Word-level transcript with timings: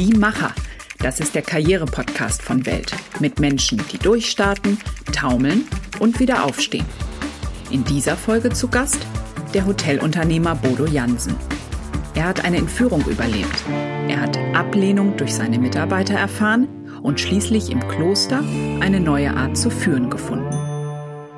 Die 0.00 0.14
Macher. 0.14 0.54
Das 1.00 1.20
ist 1.20 1.34
der 1.34 1.42
Karriere-Podcast 1.42 2.40
von 2.40 2.64
Welt. 2.64 2.90
Mit 3.18 3.38
Menschen, 3.38 3.82
die 3.92 3.98
durchstarten, 3.98 4.78
taumeln 5.12 5.66
und 5.98 6.20
wieder 6.20 6.44
aufstehen. 6.44 6.86
In 7.70 7.84
dieser 7.84 8.16
Folge 8.16 8.48
zu 8.48 8.68
Gast 8.68 8.96
der 9.52 9.66
Hotelunternehmer 9.66 10.54
Bodo 10.54 10.86
Jansen. 10.86 11.36
Er 12.14 12.28
hat 12.28 12.42
eine 12.46 12.56
Entführung 12.56 13.04
überlebt. 13.08 13.62
Er 14.08 14.22
hat 14.22 14.38
Ablehnung 14.54 15.18
durch 15.18 15.34
seine 15.34 15.58
Mitarbeiter 15.58 16.14
erfahren 16.14 16.66
und 17.02 17.20
schließlich 17.20 17.68
im 17.68 17.86
Kloster 17.86 18.42
eine 18.80 19.00
neue 19.00 19.36
Art 19.36 19.58
zu 19.58 19.68
führen 19.68 20.08
gefunden. 20.08 20.56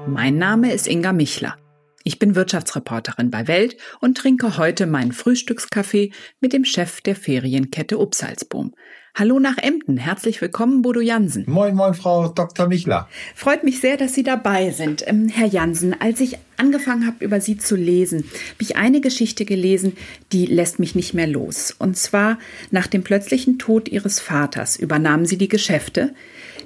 Mein 0.07 0.39
Name 0.39 0.71
ist 0.73 0.87
Inga 0.87 1.13
Michler. 1.13 1.57
Ich 2.05 2.19
bin 2.19 2.35
Wirtschaftsreporterin 2.35 3.31
bei 3.31 3.47
Welt 3.47 3.77
und 4.01 4.19
trinke 4.19 4.57
heute 4.57 4.87
meinen 4.87 5.13
Frühstückskaffee 5.13 6.11
mit 6.41 6.53
dem 6.53 6.65
Chef 6.65 7.01
der 7.01 7.15
Ferienkette 7.15 7.99
Upsalzboom. 7.99 8.75
Hallo 9.15 9.39
nach 9.39 9.59
Emden. 9.59 9.99
Herzlich 9.99 10.41
willkommen, 10.41 10.81
Bodo 10.81 11.01
Jansen. 11.01 11.45
Moin, 11.47 11.75
moin, 11.75 11.93
Frau 11.93 12.29
Dr. 12.29 12.67
Michler. 12.67 13.09
Freut 13.35 13.63
mich 13.63 13.79
sehr, 13.81 13.99
dass 13.99 14.15
Sie 14.15 14.23
dabei 14.23 14.71
sind. 14.71 15.07
Ähm, 15.07 15.29
Herr 15.29 15.47
Jansen, 15.47 15.95
als 16.01 16.19
ich 16.21 16.39
angefangen 16.57 17.07
habe, 17.07 17.23
über 17.23 17.41
Sie 17.41 17.59
zu 17.59 17.77
lesen, 17.77 18.21
habe 18.21 18.63
ich 18.63 18.77
eine 18.77 19.03
Geschichte 19.03 19.45
gelesen, 19.45 19.97
die 20.33 20.47
lässt 20.47 20.79
mich 20.79 20.95
nicht 20.95 21.13
mehr 21.13 21.27
los. 21.27 21.77
Und 21.79 21.99
zwar 21.99 22.39
nach 22.71 22.87
dem 22.87 23.05
plötzlichen 23.05 23.59
Tod 23.59 23.89
Ihres 23.91 24.19
Vaters 24.19 24.77
übernahmen 24.77 25.27
Sie 25.27 25.37
die 25.37 25.49
Geschäfte. 25.49 26.15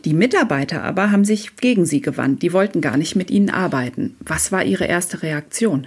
Die 0.05 0.15
Mitarbeiter 0.15 0.83
aber 0.83 1.11
haben 1.11 1.25
sich 1.25 1.57
gegen 1.57 1.87
Sie 1.87 2.01
gewandt. 2.01 2.43
Die 2.43 2.53
wollten 2.53 2.81
gar 2.81 2.97
nicht 2.97 3.17
mit 3.17 3.31
Ihnen 3.31 3.51
arbeiten. 3.51 4.17
Was 4.21 4.53
war 4.53 4.65
Ihre 4.65 4.85
erste 4.85 5.23
Reaktion? 5.23 5.87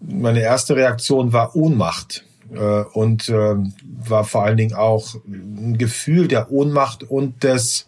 Meine 0.00 0.40
erste 0.40 0.76
Reaktion 0.76 1.32
war 1.32 1.54
Ohnmacht 1.54 2.24
äh, 2.52 2.82
und 2.92 3.28
äh, 3.28 3.54
war 4.06 4.24
vor 4.24 4.44
allen 4.44 4.56
Dingen 4.56 4.74
auch 4.74 5.14
ein 5.26 5.78
Gefühl 5.78 6.28
der 6.28 6.50
Ohnmacht 6.50 7.04
und 7.04 7.44
des 7.44 7.86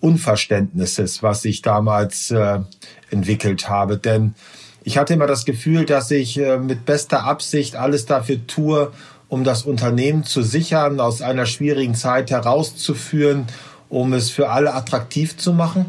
Unverständnisses, 0.00 1.22
was 1.22 1.44
ich 1.44 1.62
damals 1.62 2.30
äh, 2.30 2.60
entwickelt 3.10 3.68
habe. 3.68 3.96
Denn 3.96 4.34
ich 4.84 4.98
hatte 4.98 5.14
immer 5.14 5.26
das 5.26 5.44
Gefühl, 5.44 5.84
dass 5.84 6.12
ich 6.12 6.36
mit 6.36 6.86
bester 6.86 7.24
Absicht 7.24 7.74
alles 7.74 8.06
dafür 8.06 8.46
tue, 8.46 8.92
um 9.26 9.42
das 9.42 9.62
Unternehmen 9.64 10.22
zu 10.22 10.42
sichern, 10.42 11.00
aus 11.00 11.22
einer 11.22 11.46
schwierigen 11.46 11.96
Zeit 11.96 12.30
herauszuführen, 12.30 13.46
um 13.88 14.12
es 14.12 14.30
für 14.30 14.50
alle 14.50 14.74
attraktiv 14.74 15.36
zu 15.36 15.52
machen. 15.52 15.86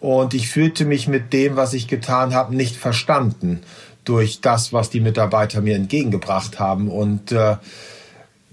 Und 0.00 0.34
ich 0.34 0.48
fühlte 0.48 0.84
mich 0.84 1.08
mit 1.08 1.32
dem, 1.32 1.56
was 1.56 1.74
ich 1.74 1.88
getan 1.88 2.34
habe, 2.34 2.54
nicht 2.54 2.76
verstanden 2.76 3.60
durch 4.04 4.40
das, 4.40 4.72
was 4.72 4.90
die 4.90 5.00
Mitarbeiter 5.00 5.60
mir 5.60 5.76
entgegengebracht 5.76 6.58
haben. 6.60 6.88
Und 6.88 7.32
äh, 7.32 7.56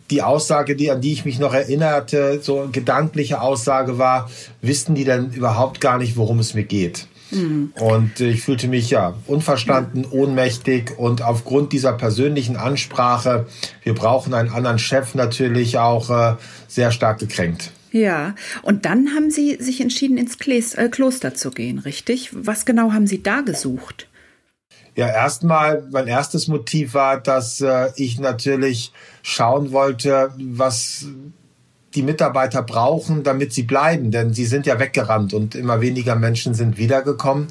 die 0.10 0.22
Aussage, 0.22 0.76
die, 0.76 0.92
an 0.92 1.02
die 1.02 1.14
ich 1.14 1.26
mich 1.26 1.40
noch 1.40 1.54
erinnerte, 1.54 2.40
so 2.42 2.62
eine 2.62 2.72
gedankliche 2.72 3.42
Aussage 3.42 3.98
war, 3.98 4.30
wissen 4.62 4.96
die 4.96 5.06
denn 5.06 5.32
überhaupt 5.32 5.82
gar 5.82 5.98
nicht, 5.98 6.18
worum 6.18 6.40
es 6.40 6.54
mir 6.54 6.64
geht? 6.64 7.08
Mhm. 7.32 7.74
Und 7.80 8.20
ich 8.20 8.42
fühlte 8.42 8.68
mich 8.68 8.90
ja 8.90 9.16
unverstanden, 9.28 10.02
mhm. 10.02 10.12
ohnmächtig 10.12 10.98
und 10.98 11.22
aufgrund 11.22 11.74
dieser 11.74 11.94
persönlichen 11.94 12.56
Ansprache, 12.56 13.48
wir 13.84 13.96
brauchen 13.96 14.34
einen 14.34 14.50
anderen 14.50 14.80
Chef, 14.80 15.16
natürlich 15.16 15.78
auch 15.78 16.10
äh, 16.10 16.36
sehr 16.68 16.92
stark 16.92 17.20
gekränkt. 17.20 17.72
Ja, 17.96 18.36
und 18.62 18.84
dann 18.84 19.16
haben 19.16 19.32
Sie 19.32 19.56
sich 19.58 19.80
entschieden, 19.80 20.18
ins 20.18 20.36
äh, 20.76 20.90
Kloster 20.90 21.34
zu 21.34 21.50
gehen, 21.50 21.80
richtig? 21.80 22.30
Was 22.34 22.66
genau 22.66 22.92
haben 22.92 23.08
Sie 23.08 23.24
da 23.24 23.40
gesucht? 23.40 24.10
Ja, 24.98 25.08
erstmal, 25.08 25.88
mein 25.92 26.08
erstes 26.08 26.50
Motiv 26.50 26.94
war, 26.94 27.22
dass 27.22 27.62
äh, 27.62 27.92
ich 27.96 28.20
natürlich 28.20 28.92
schauen 29.22 29.72
wollte, 29.72 30.34
was 30.38 31.06
die 31.94 32.04
Mitarbeiter 32.04 32.64
brauchen, 32.64 33.24
damit 33.24 33.54
sie 33.54 33.64
bleiben. 33.64 34.12
Denn 34.12 34.34
sie 34.34 34.46
sind 34.46 34.66
ja 34.66 34.78
weggerannt 34.78 35.34
und 35.34 35.56
immer 35.56 35.80
weniger 35.80 36.18
Menschen 36.18 36.54
sind 36.54 36.78
wiedergekommen. 36.78 37.48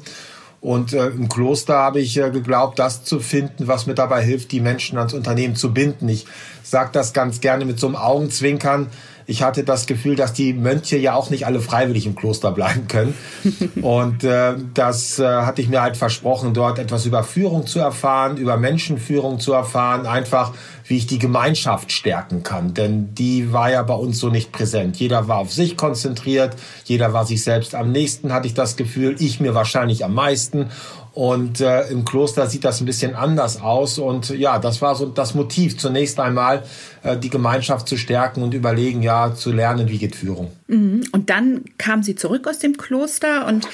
Und 0.61 0.93
äh, 0.93 1.07
im 1.07 1.27
Kloster 1.27 1.73
habe 1.73 2.01
ich 2.01 2.17
äh, 2.17 2.29
geglaubt, 2.29 2.77
das 2.77 3.03
zu 3.03 3.19
finden, 3.19 3.67
was 3.67 3.87
mir 3.87 3.95
dabei 3.95 4.21
hilft, 4.21 4.51
die 4.51 4.61
Menschen 4.61 4.99
ans 4.99 5.15
Unternehmen 5.15 5.55
zu 5.55 5.73
binden. 5.73 6.07
Ich 6.07 6.27
sage 6.61 6.91
das 6.93 7.13
ganz 7.13 7.41
gerne 7.41 7.65
mit 7.65 7.79
so 7.79 7.87
einem 7.87 7.95
Augenzwinkern 7.95 8.91
ich 9.27 9.41
hatte 9.41 9.63
das 9.63 9.85
Gefühl, 9.85 10.15
dass 10.15 10.33
die 10.33 10.53
Mönche 10.53 10.97
ja 10.97 11.15
auch 11.15 11.29
nicht 11.29 11.45
alle 11.45 11.59
freiwillig 11.59 12.05
im 12.05 12.15
Kloster 12.15 12.51
bleiben 12.51 12.87
können. 12.87 13.13
Und 13.81 14.23
äh, 14.23 14.53
das 14.73 15.19
äh, 15.19 15.25
hatte 15.25 15.61
ich 15.61 15.67
mir 15.67 15.81
halt 15.81 15.97
versprochen, 15.97 16.53
dort 16.53 16.79
etwas 16.79 17.05
über 17.05 17.23
Führung 17.23 17.65
zu 17.65 17.79
erfahren, 17.79 18.37
über 18.37 18.57
Menschenführung 18.57 19.39
zu 19.39 19.53
erfahren, 19.53 20.05
einfach 20.05 20.53
wie 20.87 20.97
ich 20.97 21.07
die 21.07 21.19
Gemeinschaft 21.19 21.91
stärken 21.91 22.43
kann. 22.43 22.73
Denn 22.73 23.15
die 23.15 23.51
war 23.51 23.71
ja 23.71 23.81
bei 23.81 23.95
uns 23.95 24.19
so 24.19 24.29
nicht 24.29 24.51
präsent. 24.51 24.97
Jeder 24.97 25.27
war 25.27 25.37
auf 25.37 25.51
sich 25.51 25.77
konzentriert, 25.77 26.55
jeder 26.83 27.13
war 27.13 27.25
sich 27.25 27.43
selbst 27.43 27.73
am 27.73 27.91
nächsten, 27.91 28.31
hatte 28.31 28.47
ich 28.47 28.53
das 28.53 28.75
Gefühl, 28.75 29.15
ich 29.19 29.39
mir 29.39 29.55
wahrscheinlich 29.55 30.05
am 30.05 30.13
meisten. 30.13 30.69
Und 31.15 31.61
äh, 31.61 31.87
im 31.87 32.03
Kloster 32.03 32.45
sieht 32.47 32.65
das 32.65 32.81
ein 32.81 32.85
bisschen 32.85 33.15
anders 33.15 33.61
aus. 33.61 33.99
Und 33.99 34.29
ja, 34.31 34.59
das 34.59 34.81
war 34.81 34.95
so 34.95 35.05
das 35.05 35.33
Motiv, 35.33 35.77
zunächst 35.77 36.19
einmal 36.19 36.63
äh, 37.03 37.15
die 37.15 37.29
Gemeinschaft 37.29 37.87
zu 37.87 37.95
stärken 37.95 38.43
und 38.43 38.53
überlegen, 38.53 39.01
ja, 39.01 39.33
zu 39.33 39.53
lernen, 39.53 39.87
wie 39.87 39.97
geht 39.97 40.13
Führung. 40.13 40.51
Mhm. 40.67 41.05
Und 41.13 41.29
dann 41.29 41.63
kamen 41.77 42.03
Sie 42.03 42.15
zurück 42.15 42.47
aus 42.49 42.59
dem 42.59 42.75
Kloster 42.75 43.47
und 43.47 43.65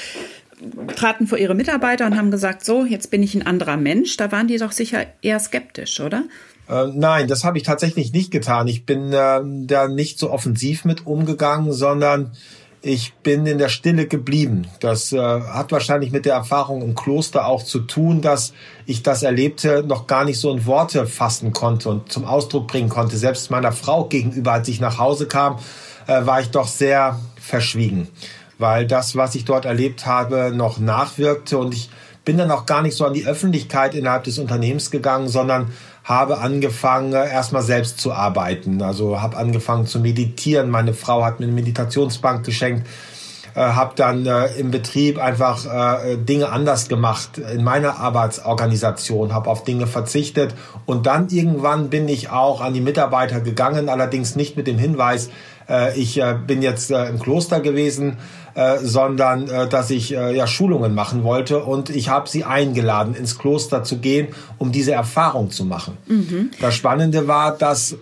traten 0.96 1.26
vor 1.26 1.40
Ihre 1.40 1.56
Mitarbeiter 1.56 2.06
und 2.06 2.16
haben 2.16 2.30
gesagt, 2.30 2.64
so, 2.64 2.86
jetzt 2.86 3.10
bin 3.10 3.24
ich 3.24 3.34
ein 3.34 3.46
anderer 3.46 3.76
Mensch. 3.76 4.18
Da 4.18 4.32
waren 4.32 4.48
die 4.48 4.58
doch 4.58 4.72
sicher 4.72 5.08
eher 5.24 5.40
skeptisch, 5.40 6.00
oder? 6.00 6.26
Äh, 6.70 6.92
nein, 6.94 7.28
das 7.28 7.44
habe 7.44 7.58
ich 7.58 7.64
tatsächlich 7.64 8.14
nicht 8.14 8.30
getan. 8.30 8.68
Ich 8.68 8.86
bin 8.86 9.12
äh, 9.12 9.42
da 9.66 9.88
nicht 9.88 10.20
so 10.20 10.30
offensiv 10.30 10.86
mit 10.86 11.08
umgegangen, 11.08 11.74
sondern 11.74 12.34
ich 12.82 13.14
bin 13.16 13.46
in 13.46 13.60
der 13.60 13.70
Stille 13.70 14.08
geblieben. 14.08 14.68
Das 14.80 15.12
äh, 15.12 15.20
hat 15.20 15.72
wahrscheinlich 15.72 16.12
mit 16.12 16.26
der 16.26 16.34
Erfahrung 16.34 16.82
im 16.82 16.96
Kloster 16.96 17.46
auch 17.46 17.64
zu 17.64 17.80
tun, 17.80 18.22
dass 18.22 18.54
ich 18.86 19.04
das 19.04 19.22
Erlebte 19.22 19.84
noch 19.84 20.08
gar 20.08 20.26
nicht 20.26 20.40
so 20.40 20.52
in 20.52 20.66
Worte 20.66 21.06
fassen 21.06 21.54
konnte 21.54 21.90
und 21.90 22.12
zum 22.12 22.26
Ausdruck 22.26 22.68
bringen 22.68 22.90
konnte. 22.90 23.18
Selbst 23.18 23.52
meiner 23.52 23.72
Frau 23.72 24.06
gegenüber, 24.06 24.54
als 24.54 24.68
ich 24.68 24.80
nach 24.80 24.98
Hause 24.98 25.28
kam, 25.28 25.60
äh, 26.08 26.26
war 26.26 26.42
ich 26.42 26.50
doch 26.50 26.68
sehr 26.68 27.20
verschwiegen, 27.40 28.08
weil 28.58 28.88
das, 28.88 29.16
was 29.16 29.36
ich 29.36 29.46
dort 29.46 29.66
erlebt 29.66 30.08
habe, 30.08 30.52
noch 30.54 30.80
nachwirkte 30.80 31.60
und 31.60 31.76
ich 31.76 31.90
bin 32.26 32.38
dann 32.38 32.52
auch 32.52 32.66
gar 32.66 32.82
nicht 32.82 32.96
so 32.96 33.06
an 33.06 33.14
die 33.14 33.26
Öffentlichkeit 33.26 33.96
innerhalb 33.96 34.26
des 34.26 34.38
Unternehmens 34.38 34.92
gegangen, 34.92 35.28
sondern 35.28 35.72
habe 36.04 36.40
angefangen, 36.40 37.14
erstmal 37.14 37.62
selbst 37.62 38.00
zu 38.00 38.12
arbeiten. 38.12 38.82
Also 38.82 39.22
habe 39.22 39.38
angefangen 39.38 39.86
zu 39.86 40.00
meditieren. 40.00 40.70
Meine 40.70 40.94
Frau 40.94 41.24
hat 41.24 41.40
mir 41.40 41.46
eine 41.46 41.56
Meditationsbank 41.56 42.46
geschenkt. 42.46 42.88
Äh, 43.54 43.60
habe 43.60 43.94
dann 43.96 44.26
äh, 44.26 44.48
im 44.58 44.72
Betrieb 44.72 45.22
einfach 45.22 45.66
äh, 45.66 46.16
Dinge 46.16 46.50
anders 46.50 46.88
gemacht 46.88 47.38
in 47.38 47.66
meiner 47.66 48.00
Arbeitsorganisation, 48.00 49.34
habe 49.34 49.50
auf 49.50 49.66
Dinge 49.66 49.88
verzichtet 49.88 50.56
und 50.86 51.06
dann 51.06 51.28
irgendwann 51.28 51.90
bin 51.90 52.08
ich 52.08 52.30
auch 52.30 52.62
an 52.62 52.74
die 52.74 52.80
Mitarbeiter 52.80 53.42
gegangen, 53.42 53.90
allerdings 53.90 54.38
nicht 54.38 54.56
mit 54.56 54.68
dem 54.68 54.78
Hinweis, 54.78 55.30
äh, 55.72 55.98
ich 55.98 56.20
äh, 56.20 56.36
bin 56.46 56.62
jetzt 56.62 56.92
äh, 56.92 57.06
im 57.06 57.20
Kloster 57.20 57.62
gewesen, 57.62 58.18
äh, 58.54 58.80
sondern 58.80 59.50
äh, 59.50 59.70
dass 59.70 59.90
ich 59.90 60.14
äh, 60.14 60.36
ja 60.36 60.46
Schulungen 60.46 60.94
machen 60.94 61.24
wollte 61.24 61.64
und 61.64 61.90
ich 61.90 62.10
habe 62.10 62.28
sie 62.28 62.44
eingeladen, 62.44 63.16
ins 63.16 63.38
Kloster 63.38 63.84
zu 63.84 64.00
gehen, 64.00 64.28
um 64.58 64.72
diese 64.72 64.92
Erfahrung 64.92 65.52
zu 65.52 65.64
machen. 65.64 65.98
Mhm. 66.08 66.52
Das 66.60 66.76
Spannende 66.76 67.28
war, 67.28 67.58
dass 67.58 67.96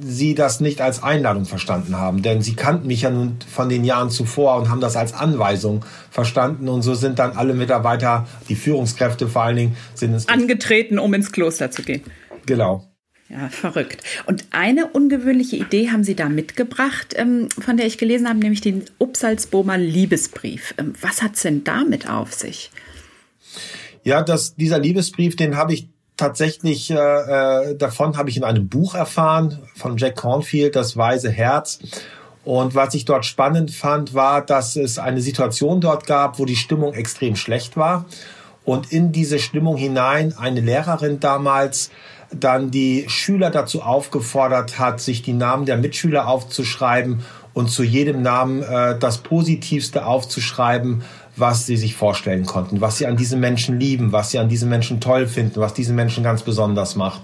sie 0.00 0.34
das 0.34 0.60
nicht 0.60 0.80
als 0.80 1.02
Einladung 1.02 1.44
verstanden 1.44 1.98
haben, 1.98 2.22
denn 2.22 2.42
sie 2.42 2.54
kannten 2.54 2.86
mich 2.86 3.02
ja 3.02 3.10
nun 3.10 3.36
von 3.50 3.68
den 3.68 3.84
Jahren 3.84 4.10
zuvor 4.10 4.56
und 4.56 4.70
haben 4.70 4.80
das 4.80 4.96
als 4.96 5.12
Anweisung 5.12 5.84
verstanden 6.10 6.68
und 6.68 6.82
so 6.82 6.94
sind 6.94 7.18
dann 7.18 7.32
alle 7.32 7.54
Mitarbeiter, 7.54 8.26
die 8.48 8.56
Führungskräfte 8.56 9.28
vor 9.28 9.42
allen 9.42 9.56
Dingen, 9.56 9.76
sind 9.94 10.14
ins 10.14 10.28
angetreten, 10.28 10.98
um 10.98 11.12
ins 11.12 11.32
Kloster 11.32 11.70
zu 11.70 11.82
gehen. 11.82 12.02
Genau. 12.46 12.93
Ja, 13.30 13.48
verrückt. 13.48 14.04
Und 14.26 14.44
eine 14.50 14.86
ungewöhnliche 14.86 15.56
Idee 15.56 15.90
haben 15.90 16.04
Sie 16.04 16.14
da 16.14 16.28
mitgebracht, 16.28 17.14
ähm, 17.16 17.48
von 17.58 17.76
der 17.76 17.86
ich 17.86 17.96
gelesen 17.96 18.28
habe, 18.28 18.38
nämlich 18.38 18.60
den 18.60 18.84
Upsalzbohmer 18.98 19.78
Liebesbrief. 19.78 20.74
Ähm, 20.76 20.92
was 21.00 21.22
hat 21.22 21.34
es 21.34 21.42
denn 21.42 21.64
damit 21.64 22.08
auf 22.08 22.34
sich? 22.34 22.70
Ja, 24.02 24.22
das, 24.22 24.54
dieser 24.56 24.78
Liebesbrief, 24.78 25.36
den 25.36 25.56
habe 25.56 25.72
ich 25.72 25.88
tatsächlich, 26.18 26.90
äh, 26.90 26.96
äh, 26.96 27.76
davon 27.76 28.16
habe 28.18 28.28
ich 28.28 28.36
in 28.36 28.44
einem 28.44 28.68
Buch 28.68 28.94
erfahren 28.94 29.62
von 29.74 29.96
Jack 29.96 30.16
Cornfield, 30.16 30.76
Das 30.76 30.96
Weise 30.96 31.30
Herz. 31.30 31.78
Und 32.44 32.74
was 32.74 32.92
ich 32.92 33.06
dort 33.06 33.24
spannend 33.24 33.70
fand, 33.70 34.12
war, 34.12 34.44
dass 34.44 34.76
es 34.76 34.98
eine 34.98 35.22
Situation 35.22 35.80
dort 35.80 36.06
gab, 36.06 36.38
wo 36.38 36.44
die 36.44 36.56
Stimmung 36.56 36.92
extrem 36.92 37.36
schlecht 37.36 37.78
war. 37.78 38.04
Und 38.64 38.92
in 38.92 39.12
diese 39.12 39.38
Stimmung 39.38 39.76
hinein 39.76 40.34
eine 40.36 40.60
Lehrerin 40.60 41.20
damals 41.20 41.90
dann 42.40 42.70
die 42.70 43.04
Schüler 43.08 43.50
dazu 43.50 43.82
aufgefordert 43.82 44.78
hat, 44.78 45.00
sich 45.00 45.22
die 45.22 45.32
Namen 45.32 45.66
der 45.66 45.76
Mitschüler 45.76 46.28
aufzuschreiben 46.28 47.22
und 47.52 47.70
zu 47.70 47.82
jedem 47.82 48.22
Namen 48.22 48.62
äh, 48.62 48.98
das 48.98 49.18
Positivste 49.18 50.06
aufzuschreiben, 50.06 51.02
was 51.36 51.66
sie 51.66 51.76
sich 51.76 51.94
vorstellen 51.96 52.46
konnten, 52.46 52.80
was 52.80 52.98
sie 52.98 53.06
an 53.06 53.16
diesen 53.16 53.40
Menschen 53.40 53.78
lieben, 53.78 54.12
was 54.12 54.30
sie 54.30 54.38
an 54.38 54.48
diesen 54.48 54.68
Menschen 54.68 55.00
toll 55.00 55.26
finden, 55.26 55.60
was 55.60 55.74
diesen 55.74 55.96
Menschen 55.96 56.22
ganz 56.22 56.42
besonders 56.42 56.96
macht. 56.96 57.22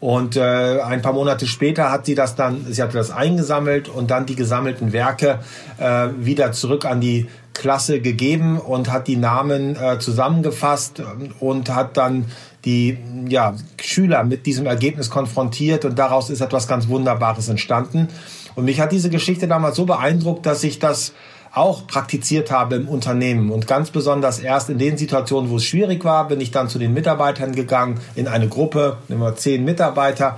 Und 0.00 0.36
äh, 0.36 0.80
ein 0.80 1.02
paar 1.02 1.12
Monate 1.12 1.46
später 1.46 1.90
hat 1.90 2.06
sie 2.06 2.14
das 2.14 2.36
dann, 2.36 2.66
sie 2.72 2.82
hatte 2.82 2.96
das 2.96 3.10
eingesammelt 3.10 3.88
und 3.88 4.10
dann 4.10 4.26
die 4.26 4.36
gesammelten 4.36 4.92
Werke 4.92 5.40
äh, 5.78 6.08
wieder 6.18 6.52
zurück 6.52 6.84
an 6.84 7.00
die 7.00 7.26
Klasse 7.52 8.00
gegeben 8.00 8.60
und 8.60 8.92
hat 8.92 9.08
die 9.08 9.16
Namen 9.16 9.74
äh, 9.74 9.98
zusammengefasst 9.98 11.02
und 11.40 11.74
hat 11.74 11.96
dann 11.96 12.26
die 12.68 12.98
ja, 13.28 13.54
Schüler 13.80 14.24
mit 14.24 14.44
diesem 14.44 14.66
Ergebnis 14.66 15.08
konfrontiert 15.08 15.86
und 15.86 15.98
daraus 15.98 16.28
ist 16.28 16.42
etwas 16.42 16.68
ganz 16.68 16.86
Wunderbares 16.86 17.48
entstanden. 17.48 18.08
Und 18.56 18.66
mich 18.66 18.78
hat 18.78 18.92
diese 18.92 19.08
Geschichte 19.08 19.48
damals 19.48 19.76
so 19.76 19.86
beeindruckt, 19.86 20.44
dass 20.44 20.62
ich 20.64 20.78
das 20.78 21.14
auch 21.54 21.86
praktiziert 21.86 22.50
habe 22.50 22.76
im 22.76 22.86
Unternehmen. 22.86 23.50
Und 23.50 23.66
ganz 23.66 23.90
besonders 23.90 24.38
erst 24.38 24.68
in 24.68 24.76
den 24.76 24.98
Situationen, 24.98 25.50
wo 25.50 25.56
es 25.56 25.64
schwierig 25.64 26.04
war, 26.04 26.28
bin 26.28 26.42
ich 26.42 26.50
dann 26.50 26.68
zu 26.68 26.78
den 26.78 26.92
Mitarbeitern 26.92 27.54
gegangen, 27.54 27.98
in 28.16 28.28
eine 28.28 28.48
Gruppe, 28.48 28.98
nehmen 29.08 29.22
wir 29.22 29.34
zehn 29.34 29.64
Mitarbeiter, 29.64 30.36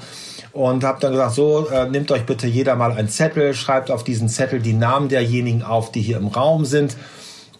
und 0.52 0.84
habe 0.84 1.00
dann 1.00 1.10
gesagt, 1.10 1.34
so, 1.34 1.66
äh, 1.68 1.88
nehmt 1.88 2.12
euch 2.12 2.26
bitte 2.26 2.46
jeder 2.46 2.76
mal 2.76 2.92
einen 2.92 3.08
Zettel, 3.08 3.54
schreibt 3.54 3.90
auf 3.90 4.04
diesen 4.04 4.28
Zettel 4.28 4.60
die 4.60 4.72
Namen 4.72 5.08
derjenigen 5.08 5.64
auf, 5.64 5.90
die 5.90 6.00
hier 6.00 6.18
im 6.18 6.28
Raum 6.28 6.64
sind 6.64 6.96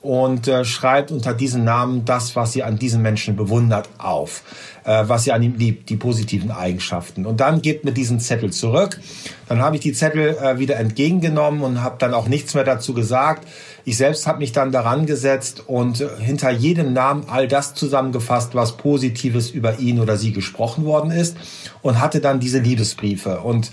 und 0.02 0.48
äh, 0.48 0.64
schreibt 0.64 1.10
unter 1.10 1.34
diesen 1.34 1.64
Namen 1.64 2.04
das, 2.04 2.34
was 2.34 2.56
ihr 2.56 2.66
an 2.66 2.78
diesem 2.78 3.02
Menschen 3.02 3.36
bewundert, 3.36 3.88
auf, 3.98 4.42
äh, 4.84 5.04
was 5.06 5.26
ihr 5.26 5.34
an 5.34 5.42
ihm 5.42 5.56
liebt, 5.56 5.90
die 5.90 5.96
positiven 5.96 6.50
Eigenschaften. 6.50 7.26
Und 7.26 7.40
dann 7.40 7.60
gebt 7.60 7.84
mir 7.84 7.92
diesen 7.92 8.18
Zettel 8.18 8.50
zurück. 8.50 8.98
Dann 9.48 9.60
habe 9.60 9.76
ich 9.76 9.82
die 9.82 9.92
Zettel 9.92 10.38
äh, 10.38 10.58
wieder 10.58 10.76
entgegengenommen 10.76 11.60
und 11.60 11.82
habe 11.82 11.96
dann 11.98 12.14
auch 12.14 12.28
nichts 12.28 12.54
mehr 12.54 12.64
dazu 12.64 12.94
gesagt. 12.94 13.46
Ich 13.84 13.98
selbst 13.98 14.26
habe 14.26 14.38
mich 14.38 14.52
dann 14.52 14.72
daran 14.72 15.04
gesetzt 15.04 15.64
und 15.66 16.04
hinter 16.18 16.50
jedem 16.50 16.92
Namen 16.92 17.24
all 17.28 17.48
das 17.48 17.74
zusammengefasst, 17.74 18.54
was 18.54 18.76
Positives 18.76 19.50
über 19.50 19.78
ihn 19.78 20.00
oder 20.00 20.16
sie 20.16 20.32
gesprochen 20.32 20.84
worden 20.84 21.10
ist 21.10 21.36
und 21.82 21.98
hatte 22.00 22.20
dann 22.20 22.40
diese 22.40 22.58
Liebesbriefe. 22.58 23.40
Und 23.40 23.70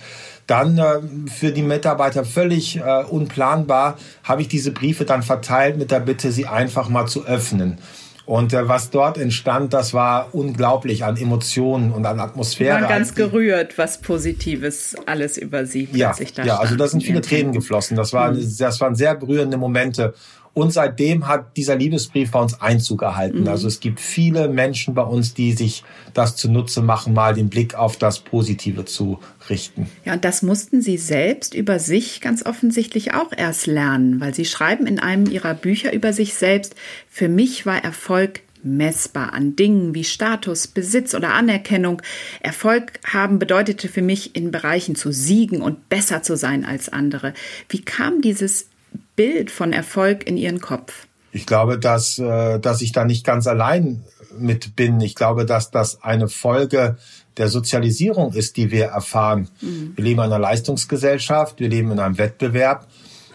dann 0.47 0.77
äh, 0.77 1.29
für 1.29 1.51
die 1.51 1.61
Mitarbeiter 1.61 2.25
völlig 2.25 2.77
äh, 2.77 3.03
unplanbar 3.03 3.97
habe 4.23 4.41
ich 4.41 4.47
diese 4.47 4.71
Briefe 4.71 5.05
dann 5.05 5.21
verteilt 5.21 5.77
mit 5.77 5.91
der 5.91 5.99
Bitte, 5.99 6.31
sie 6.31 6.47
einfach 6.47 6.89
mal 6.89 7.05
zu 7.05 7.25
öffnen. 7.25 7.77
Und 8.25 8.51
äh, 8.51 8.67
was 8.67 8.89
dort 8.89 9.17
entstand, 9.17 9.73
das 9.73 9.93
war 9.93 10.33
unglaublich 10.33 11.05
an 11.05 11.15
Emotionen 11.15 11.93
und 11.93 12.05
an 12.05 12.19
Atmosphäre. 12.19 12.75
Wir 12.77 12.81
waren 12.81 12.89
ganz 12.89 13.15
gerührt, 13.15 13.77
was 13.77 13.99
Positives 13.99 14.95
alles 15.05 15.37
über 15.37 15.65
Sie 15.65 15.87
ja, 15.93 16.13
da 16.35 16.43
Ja, 16.43 16.57
also 16.57 16.75
da 16.75 16.89
sind 16.89 17.03
viele 17.03 17.21
Tränen 17.21 17.53
geflossen. 17.53 17.95
Das 17.95 18.11
waren, 18.11 18.35
mhm. 18.35 18.57
das 18.59 18.81
waren 18.81 18.95
sehr 18.95 19.15
berührende 19.15 19.55
Momente. 19.55 20.13
Und 20.57 20.73
seitdem 20.73 21.27
hat 21.27 21.55
dieser 21.55 21.75
Liebesbrief 21.75 22.31
bei 22.31 22.41
uns 22.41 22.59
Einzug 22.59 23.03
erhalten. 23.03 23.41
Mhm. 23.41 23.47
Also 23.47 23.67
es 23.67 23.79
gibt 23.79 23.99
viele 23.99 24.47
Menschen 24.47 24.95
bei 24.95 25.03
uns, 25.03 25.35
die 25.35 25.53
sich 25.53 25.83
das 26.15 26.35
zunutze 26.35 26.81
machen, 26.81 27.13
mal 27.13 27.35
den 27.35 27.49
Blick 27.49 27.75
auf 27.75 27.97
das 27.97 28.17
Positive 28.17 28.83
zu 28.83 29.19
richten. 29.51 29.87
Ja, 30.03 30.13
und 30.13 30.25
das 30.25 30.41
mussten 30.41 30.81
Sie 30.81 30.97
selbst 30.97 31.53
über 31.53 31.77
sich 31.77 32.21
ganz 32.21 32.43
offensichtlich 32.43 33.13
auch 33.13 33.31
erst 33.37 33.67
lernen, 33.67 34.19
weil 34.19 34.33
Sie 34.33 34.45
schreiben 34.45 34.87
in 34.87 34.97
einem 34.97 35.29
Ihrer 35.29 35.53
Bücher 35.53 35.93
über 35.93 36.11
sich 36.11 36.33
selbst, 36.33 36.73
für 37.07 37.29
mich 37.29 37.67
war 37.67 37.83
Erfolg 37.83 38.41
messbar 38.63 39.33
an 39.33 39.55
Dingen 39.55 39.93
wie 39.93 40.03
Status, 40.03 40.65
Besitz 40.65 41.13
oder 41.13 41.35
Anerkennung. 41.35 42.01
Erfolg 42.39 42.93
haben 43.05 43.37
bedeutete 43.37 43.89
für 43.89 44.01
mich, 44.01 44.35
in 44.35 44.49
Bereichen 44.49 44.95
zu 44.95 45.11
siegen 45.11 45.61
und 45.61 45.87
besser 45.87 46.23
zu 46.23 46.35
sein 46.35 46.65
als 46.65 46.89
andere. 46.89 47.35
Wie 47.69 47.83
kam 47.83 48.23
dieses 48.23 48.69
Bild 49.17 49.51
von 49.51 49.73
Erfolg 49.73 50.25
in 50.25 50.37
Ihren 50.37 50.61
Kopf? 50.61 51.07
Ich 51.33 51.45
glaube, 51.45 51.77
dass, 51.77 52.17
äh, 52.19 52.59
dass 52.59 52.81
ich 52.81 52.93
da 52.93 53.03
nicht 53.03 53.25
ganz 53.25 53.47
allein 53.47 54.03
mit 54.39 54.77
bin. 54.77 55.01
Ich 55.01 55.15
glaube, 55.15 55.45
dass 55.45 55.71
das 55.71 56.01
eine 56.03 56.29
Folge 56.29 56.97
der 57.35 57.49
Sozialisierung 57.49 58.33
ist, 58.33 58.55
die 58.55 58.71
wir 58.71 58.85
erfahren. 58.85 59.49
Mhm. 59.59 59.93
Wir 59.95 60.03
leben 60.03 60.19
in 60.19 60.25
einer 60.25 60.39
Leistungsgesellschaft, 60.39 61.59
wir 61.59 61.67
leben 61.67 61.91
in 61.91 61.99
einem 61.99 62.17
Wettbewerb 62.17 62.87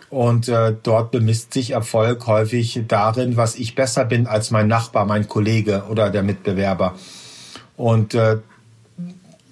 und 0.09 0.49
äh, 0.49 0.75
dort 0.83 1.11
bemisst 1.11 1.53
sich 1.53 1.73
Erfolg 1.73 2.27
häufig 2.27 2.83
darin, 2.87 3.37
was 3.37 3.57
ich 3.57 3.75
besser 3.75 4.05
bin 4.05 4.27
als 4.27 4.51
mein 4.51 4.69
Nachbar, 4.69 5.05
mein 5.05 5.29
Kollege 5.29 5.85
oder 5.91 6.11
der 6.11 6.23
Mitbewerber. 6.23 6.95
Und 7.77 8.15
äh, 8.15 8.39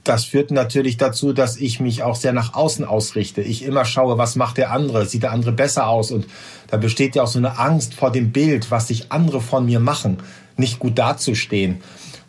das 0.05 0.25
führt 0.25 0.50
natürlich 0.50 0.97
dazu, 0.97 1.32
dass 1.32 1.56
ich 1.56 1.81
mich 1.81 2.02
auch 2.02 2.17
sehr 2.17 2.32
nach 2.32 2.55
außen 2.55 2.85
ausrichte. 2.85 3.43
Ich 3.43 3.64
immer 3.64 3.85
schaue, 3.85 4.19
was 4.19 4.37
macht 4.37 4.56
der 4.56 4.73
andere? 4.73 5.06
Sieht 5.06 5.23
der 5.23 5.32
andere 5.32 5.52
besser 5.52 5.88
aus? 5.88 6.11
Und 6.11 6.26
da 6.69 6.76
besteht 6.76 7.17
ja 7.17 7.23
auch 7.23 7.29
so 7.29 7.38
eine 7.38 7.58
Angst 7.58 7.94
vor 7.94 8.11
dem 8.11 8.32
Bild, 8.32 8.70
was 8.70 8.88
sich 8.88 9.12
andere 9.12 9.41
von 9.41 9.67
mir 9.67 9.81
machen, 9.81 10.19
nicht 10.56 10.79
gut 10.79 10.99
dazustehen. 10.99 11.82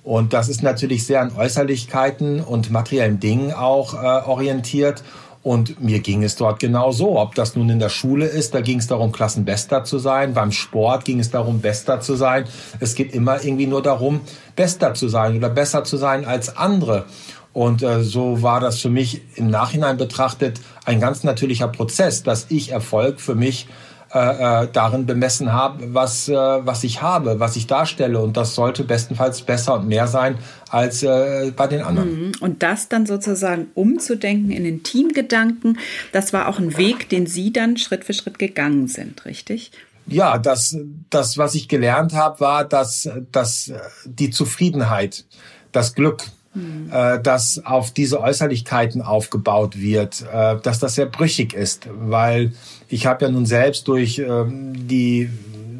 Und 0.03 0.33
das 0.33 0.50
ist 0.50 0.63
natürlich 0.63 1.06
sehr 1.06 1.21
an 1.21 1.35
Äußerlichkeiten 1.35 2.41
und 2.41 2.71
materiellen 2.71 3.19
Dingen 3.19 3.53
auch 3.53 3.94
äh, 3.94 4.27
orientiert. 4.27 5.03
Und 5.44 5.81
mir 5.81 6.00
ging 6.00 6.23
es 6.23 6.35
dort 6.35 6.59
genau 6.59 6.91
so. 6.91 7.19
Ob 7.19 7.33
das 7.33 7.56
nun 7.56 7.69
in 7.69 7.79
der 7.79 7.89
Schule 7.89 8.25
ist, 8.25 8.53
da 8.53 8.62
ging 8.62 8.77
es 8.77 8.88
darum, 8.88 9.12
Klassenbester 9.12 9.83
zu 9.83 9.97
sein. 9.97 10.33
Beim 10.33 10.51
Sport 10.51 11.06
ging 11.06 11.19
es 11.19 11.31
darum, 11.31 11.62
Bester 11.62 12.00
zu 12.00 12.15
sein. 12.15 12.45
Es 12.79 12.94
geht 12.94 13.13
immer 13.13 13.44
irgendwie 13.44 13.65
nur 13.65 13.81
darum, 13.81 14.21
Bester 14.56 14.94
zu 14.94 15.07
sein 15.07 15.38
oder 15.38 15.50
besser 15.50 15.83
zu 15.83 15.97
sein 15.97 16.25
als 16.25 16.57
andere. 16.57 17.06
Und 17.53 17.83
äh, 17.83 18.03
so 18.03 18.42
war 18.42 18.59
das 18.59 18.80
für 18.80 18.89
mich 18.89 19.21
im 19.36 19.50
Nachhinein 19.50 19.98
betrachtet 19.98 20.62
ein 20.86 21.00
ganz 21.00 21.24
natürlicher 21.24 21.68
Prozess, 21.68 22.24
dass 22.24 22.45
ich 22.50 22.71
Erfolg 22.71 23.19
für 23.19 23.36
mich 23.36 23.68
äh, 24.13 24.63
äh, 24.63 24.68
darin 24.74 25.06
bemessen 25.06 25.53
habe, 25.53 25.94
was, 25.94 26.27
äh, 26.27 26.36
was 26.36 26.83
ich 26.83 27.01
habe, 27.01 27.39
was 27.39 27.56
ich 27.56 27.68
darstelle. 27.68 28.19
Und 28.19 28.36
das 28.36 28.56
sollte 28.56 28.83
bestenfalls 28.83 29.42
besser 29.42 29.75
und 29.75 29.88
mehr 29.88 30.06
sein 30.07 30.38
als 30.69 31.01
äh, 31.01 31.53
bei 31.56 31.68
den 31.68 31.81
anderen. 31.81 32.25
Mhm. 32.25 32.31
Und 32.42 32.62
das 32.62 32.89
dann 32.89 33.06
sozusagen 33.06 33.68
umzudenken 33.74 34.51
in 34.51 34.65
den 34.65 34.83
Teamgedanken, 34.83 35.80
das 36.12 36.33
war 36.33 36.50
auch 36.50 36.59
ein 36.59 36.75
Weg, 36.75 37.07
den 37.07 37.25
Sie 37.25 37.54
dann 37.54 37.77
Schritt 37.77 38.04
für 38.04 38.13
Schritt 38.13 38.38
gegangen 38.38 38.89
sind, 38.89 39.24
richtig? 39.24 39.71
Ja, 40.07 40.38
das, 40.39 40.77
das 41.09 41.38
was 41.38 41.56
ich 41.56 41.69
gelernt 41.69 42.12
habe, 42.12 42.42
war, 42.42 42.65
dass, 42.65 43.09
dass 43.31 43.71
die 44.04 44.30
Zufriedenheit, 44.30 45.24
das 45.71 45.95
Glück, 45.95 46.25
Mhm. 46.53 46.92
dass 47.24 47.65
auf 47.65 47.92
diese 47.92 48.19
Äußerlichkeiten 48.19 49.01
aufgebaut 49.01 49.80
wird, 49.80 50.25
äh, 50.33 50.57
dass 50.62 50.80
das 50.80 50.95
sehr 50.95 51.06
brüchig 51.06 51.53
ist, 51.53 51.88
weil 51.94 52.51
ich 52.89 53.06
habe 53.06 53.24
ja 53.24 53.31
nun 53.31 53.45
selbst 53.45 53.88
durch 53.88 54.19
ähm, 54.19 54.74
die 54.88 55.30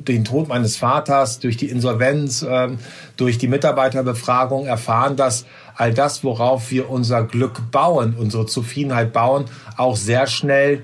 den 0.08 0.24
Tod 0.24 0.48
meines 0.48 0.78
Vaters, 0.78 1.40
durch 1.40 1.58
die 1.58 1.70
Insolvenz, 1.70 2.44
ähm, 2.50 2.80
durch 3.18 3.38
die 3.38 3.50
Mitarbeiterbefragung 3.50 4.66
erfahren, 4.66 5.18
dass 5.18 5.46
all 5.76 5.94
das, 5.94 6.24
worauf 6.24 6.72
wir 6.72 6.90
unser 6.90 7.24
Glück 7.24 7.70
bauen, 7.72 8.16
unsere 8.18 8.46
Zufriedenheit 8.46 9.12
bauen, 9.12 9.46
auch 9.76 9.98
sehr 9.98 10.26
schnell 10.26 10.84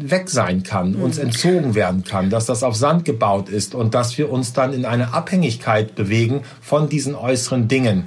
weg 0.00 0.30
sein 0.30 0.62
kann, 0.62 0.94
uns 0.94 1.18
mhm. 1.18 1.24
entzogen 1.24 1.74
werden 1.74 2.04
kann, 2.04 2.30
dass 2.30 2.46
das 2.46 2.62
auf 2.62 2.74
Sand 2.74 3.04
gebaut 3.04 3.50
ist 3.50 3.74
und 3.74 3.94
dass 3.94 4.16
wir 4.16 4.30
uns 4.30 4.54
dann 4.54 4.72
in 4.72 4.86
eine 4.86 5.12
Abhängigkeit 5.12 5.94
bewegen 5.94 6.42
von 6.62 6.88
diesen 6.88 7.14
äußeren 7.14 7.68
Dingen. 7.68 8.06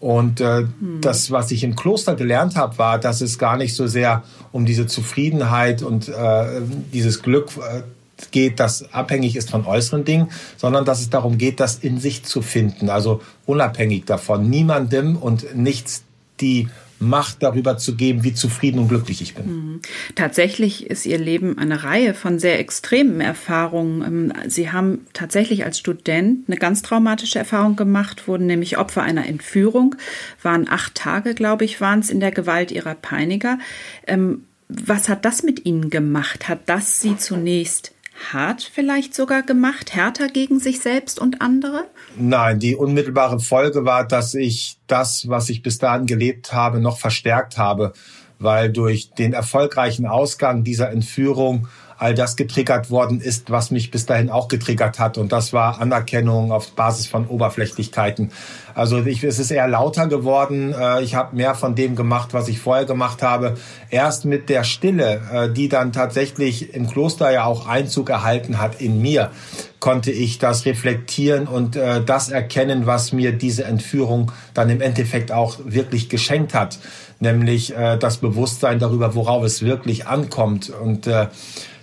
Und 0.00 0.40
äh, 0.40 0.60
hm. 0.60 1.00
das, 1.02 1.30
was 1.30 1.50
ich 1.50 1.62
im 1.62 1.76
Kloster 1.76 2.16
gelernt 2.16 2.56
habe, 2.56 2.78
war, 2.78 2.98
dass 2.98 3.20
es 3.20 3.38
gar 3.38 3.56
nicht 3.56 3.76
so 3.76 3.86
sehr 3.86 4.24
um 4.50 4.64
diese 4.64 4.86
Zufriedenheit 4.86 5.82
und 5.82 6.08
äh, 6.08 6.62
dieses 6.92 7.22
Glück 7.22 7.50
äh, 7.58 7.82
geht, 8.30 8.60
das 8.60 8.92
abhängig 8.92 9.36
ist 9.36 9.50
von 9.50 9.66
äußeren 9.66 10.04
Dingen, 10.04 10.28
sondern 10.56 10.84
dass 10.84 11.00
es 11.00 11.10
darum 11.10 11.38
geht, 11.38 11.60
das 11.60 11.76
in 11.76 12.00
sich 12.00 12.24
zu 12.24 12.42
finden, 12.42 12.88
also 12.90 13.20
unabhängig 13.46 14.04
davon, 14.04 14.48
niemandem 14.48 15.16
und 15.16 15.54
nichts 15.54 16.02
die 16.40 16.68
Macht 17.02 17.42
darüber 17.42 17.78
zu 17.78 17.96
geben, 17.96 18.24
wie 18.24 18.34
zufrieden 18.34 18.78
und 18.78 18.88
glücklich 18.88 19.22
ich 19.22 19.34
bin. 19.34 19.46
Mhm. 19.46 19.80
Tatsächlich 20.14 20.86
ist 20.86 21.06
Ihr 21.06 21.18
Leben 21.18 21.58
eine 21.58 21.82
Reihe 21.82 22.14
von 22.14 22.38
sehr 22.38 22.58
extremen 22.58 23.20
Erfahrungen. 23.20 24.02
Ähm, 24.02 24.50
Sie 24.50 24.70
haben 24.70 25.06
tatsächlich 25.12 25.64
als 25.64 25.78
Student 25.78 26.48
eine 26.48 26.56
ganz 26.56 26.82
traumatische 26.82 27.38
Erfahrung 27.38 27.74
gemacht, 27.76 28.28
wurden 28.28 28.46
nämlich 28.46 28.78
Opfer 28.78 29.02
einer 29.02 29.26
Entführung, 29.26 29.96
waren 30.42 30.68
acht 30.68 30.94
Tage, 30.94 31.34
glaube 31.34 31.64
ich, 31.64 31.80
waren 31.80 32.00
es 32.00 32.10
in 32.10 32.20
der 32.20 32.32
Gewalt 32.32 32.70
Ihrer 32.70 32.94
Peiniger. 32.94 33.58
Ähm, 34.06 34.44
was 34.68 35.08
hat 35.08 35.24
das 35.24 35.42
mit 35.42 35.66
Ihnen 35.66 35.90
gemacht? 35.90 36.48
Hat 36.48 36.68
das 36.68 37.00
Sie 37.00 37.16
zunächst 37.16 37.92
hart 38.32 38.62
vielleicht 38.62 39.14
sogar 39.14 39.42
gemacht, 39.42 39.94
härter 39.94 40.28
gegen 40.28 40.60
sich 40.60 40.80
selbst 40.80 41.18
und 41.18 41.40
andere? 41.40 41.86
Nein, 42.16 42.58
die 42.58 42.76
unmittelbare 42.76 43.40
Folge 43.40 43.84
war, 43.84 44.06
dass 44.06 44.34
ich 44.34 44.78
das, 44.86 45.28
was 45.28 45.48
ich 45.48 45.62
bis 45.62 45.78
dahin 45.78 46.06
gelebt 46.06 46.52
habe, 46.52 46.80
noch 46.80 46.98
verstärkt 46.98 47.58
habe, 47.58 47.92
weil 48.38 48.70
durch 48.70 49.10
den 49.10 49.32
erfolgreichen 49.32 50.06
Ausgang 50.06 50.64
dieser 50.64 50.90
Entführung 50.90 51.68
all 52.00 52.14
das 52.14 52.36
getriggert 52.36 52.90
worden 52.90 53.20
ist, 53.20 53.50
was 53.50 53.70
mich 53.70 53.90
bis 53.90 54.06
dahin 54.06 54.30
auch 54.30 54.48
getriggert 54.48 54.98
hat. 54.98 55.18
Und 55.18 55.32
das 55.32 55.52
war 55.52 55.80
Anerkennung 55.80 56.50
auf 56.50 56.72
Basis 56.72 57.06
von 57.06 57.26
Oberflächlichkeiten. 57.26 58.32
Also 58.74 59.04
ich, 59.04 59.22
es 59.22 59.38
ist 59.38 59.50
eher 59.50 59.68
lauter 59.68 60.06
geworden. 60.06 60.72
Äh, 60.72 61.02
ich 61.02 61.14
habe 61.14 61.36
mehr 61.36 61.54
von 61.54 61.74
dem 61.74 61.96
gemacht, 61.96 62.32
was 62.32 62.48
ich 62.48 62.58
vorher 62.58 62.86
gemacht 62.86 63.22
habe. 63.22 63.58
Erst 63.90 64.24
mit 64.24 64.48
der 64.48 64.64
Stille, 64.64 65.20
äh, 65.30 65.52
die 65.52 65.68
dann 65.68 65.92
tatsächlich 65.92 66.72
im 66.74 66.88
Kloster 66.88 67.30
ja 67.30 67.44
auch 67.44 67.66
Einzug 67.66 68.08
erhalten 68.08 68.58
hat 68.58 68.80
in 68.80 69.02
mir, 69.02 69.30
konnte 69.78 70.10
ich 70.10 70.38
das 70.38 70.64
reflektieren 70.64 71.46
und 71.46 71.76
äh, 71.76 72.02
das 72.02 72.30
erkennen, 72.30 72.86
was 72.86 73.12
mir 73.12 73.32
diese 73.32 73.64
Entführung 73.64 74.32
dann 74.54 74.70
im 74.70 74.80
Endeffekt 74.80 75.32
auch 75.32 75.58
wirklich 75.66 76.08
geschenkt 76.08 76.54
hat, 76.54 76.78
nämlich 77.18 77.74
das 78.00 78.16
Bewusstsein 78.16 78.78
darüber, 78.78 79.14
worauf 79.14 79.44
es 79.44 79.60
wirklich 79.62 80.06
ankommt. 80.06 80.70
Und 80.70 81.06
äh, 81.06 81.26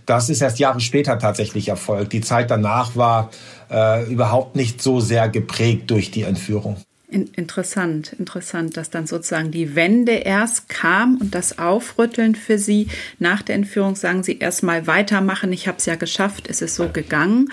das 0.08 0.30
ist 0.30 0.42
erst 0.42 0.58
Jahre 0.58 0.80
später 0.80 1.20
tatsächlich 1.20 1.68
erfolgt. 1.68 2.14
Die 2.14 2.22
Zeit 2.22 2.50
danach 2.50 2.96
war 2.96 3.30
äh, 3.70 4.10
überhaupt 4.12 4.56
nicht 4.56 4.82
so 4.82 5.00
sehr 5.00 5.30
geprägt 5.30 5.92
durch 5.92 6.10
die 6.10 6.24
Entführung. 6.24 6.78
Interessant, 7.10 8.12
interessant, 8.20 8.76
dass 8.76 8.90
dann 8.90 9.08
sozusagen 9.08 9.50
die 9.50 9.76
Wende 9.76 10.12
erst 10.12 10.68
kam 10.68 11.18
und 11.22 11.34
das 11.34 11.58
Aufrütteln 11.58 12.36
für 12.36 12.58
Sie 12.58 12.88
nach 13.18 13.42
der 13.42 13.56
Entführung, 13.56 13.96
sagen 13.96 14.24
Sie 14.24 14.40
erstmal 14.40 14.88
weitermachen, 14.88 15.54
ich 15.54 15.70
habe 15.70 15.78
es 15.78 15.86
ja 15.86 15.96
geschafft, 15.96 16.50
es 16.50 16.62
ist 16.62 16.76
so 16.76 16.90
gegangen. 16.90 17.50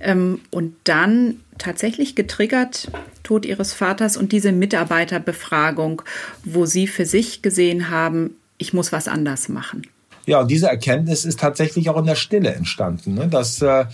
Ähm, 0.00 0.40
und 0.50 0.74
dann 0.82 1.36
tatsächlich 1.56 2.16
getriggert, 2.16 2.90
Tod 3.22 3.46
Ihres 3.46 3.72
Vaters 3.72 4.16
und 4.16 4.32
diese 4.32 4.50
Mitarbeiterbefragung, 4.50 6.02
wo 6.44 6.66
Sie 6.66 6.88
für 6.88 7.06
sich 7.06 7.42
gesehen 7.42 7.90
haben, 7.90 8.36
ich 8.58 8.72
muss 8.72 8.90
was 8.90 9.06
anders 9.06 9.48
machen. 9.48 9.82
Ja, 10.26 10.40
und 10.40 10.50
diese 10.50 10.68
Erkenntnis 10.68 11.24
ist 11.24 11.40
tatsächlich 11.40 11.88
auch 11.88 11.96
in 11.96 12.04
der 12.04 12.16
Stille 12.16 12.52
entstanden. 12.52 13.14
Ne? 13.14 13.28
Dass 13.28 13.62
äh, 13.62 13.86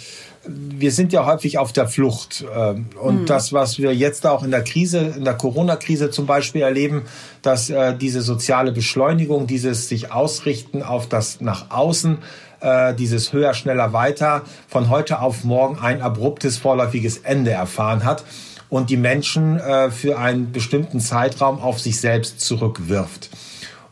wir 0.45 0.91
sind 0.91 1.13
ja 1.13 1.27
häufig 1.27 1.59
auf 1.59 1.73
der 1.73 1.87
Flucht. 1.87 2.45
Ähm, 2.57 2.87
und 3.01 3.23
mhm. 3.23 3.27
das, 3.27 3.53
was 3.53 3.79
wir 3.79 3.95
jetzt 3.95 4.27
auch 4.27 4.43
in 4.43 4.51
der 4.51 4.65
Krise, 4.65 5.13
in 5.17 5.25
der 5.25 5.35
Corona-Krise 5.35 6.11
zum 6.11 6.27
Beispiel 6.27 6.63
erleben, 6.63 7.03
dass 7.43 7.71
äh, 7.71 7.95
diese 7.95 8.23
soziale 8.23 8.73
Beschleunigung, 8.73 9.47
dieses 9.47 9.89
sich 9.89 10.11
ausrichten 10.11 10.83
auf 10.83 11.07
das 11.07 11.41
nach 11.41 11.71
außen, 11.71 12.19
äh, 12.61 12.95
dieses 12.95 13.33
höher, 13.33 13.55
schneller, 13.55 13.93
weiter, 13.93 14.43
von 14.69 14.89
heute 14.89 15.21
auf 15.21 15.45
morgen 15.45 15.79
ein 15.79 16.01
abruptes, 16.01 16.57
vorläufiges 16.57 17.19
Ende 17.19 17.51
erfahren 17.51 18.05
hat 18.05 18.25
und 18.69 18.89
die 18.89 18.97
Menschen 18.97 19.59
äh, 19.59 19.91
für 19.91 20.19
einen 20.19 20.51
bestimmten 20.51 20.99
Zeitraum 20.99 21.61
auf 21.61 21.79
sich 21.79 22.01
selbst 22.01 22.41
zurückwirft. 22.41 23.29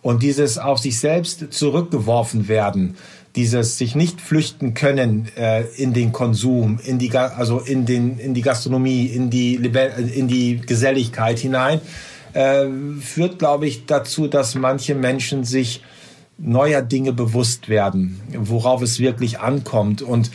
Und 0.02 0.23
dieses 0.23 0.59
auf 0.59 0.78
sich 0.78 0.99
selbst 0.99 1.52
zurückgeworfen 1.52 2.49
werden, 2.49 2.97
dieses 3.37 3.78
sich 3.78 3.95
nicht 3.95 4.21
flüchten 4.21 4.75
können 4.75 5.28
äh, 5.37 5.64
in 5.76 5.92
den 5.92 6.12
Konsum, 6.12 6.80
in 6.85 6.99
die, 6.99 7.14
also 7.16 7.61
in, 7.61 7.87
den, 7.87 8.19
in 8.19 8.35
die 8.35 8.42
Gastronomie, 8.42 9.07
in 9.07 9.30
die, 9.30 9.54
in 9.54 10.26
die 10.26 10.61
Geselligkeit 10.61 11.38
hinein, 11.38 11.80
äh, 12.33 12.66
führt, 13.00 13.38
glaube 13.38 13.66
ich, 13.66 13.87
dazu, 13.87 14.26
dass 14.26 14.54
manche 14.54 14.95
Menschen 14.95 15.45
sich 15.45 15.83
neuer 16.38 16.83
Dinge 16.83 17.12
bewusst 17.12 17.69
werden, 17.69 18.21
worauf 18.33 18.83
es 18.83 18.99
wirklich 18.99 19.40
ankommt. 19.40 20.02
Und 20.02 20.30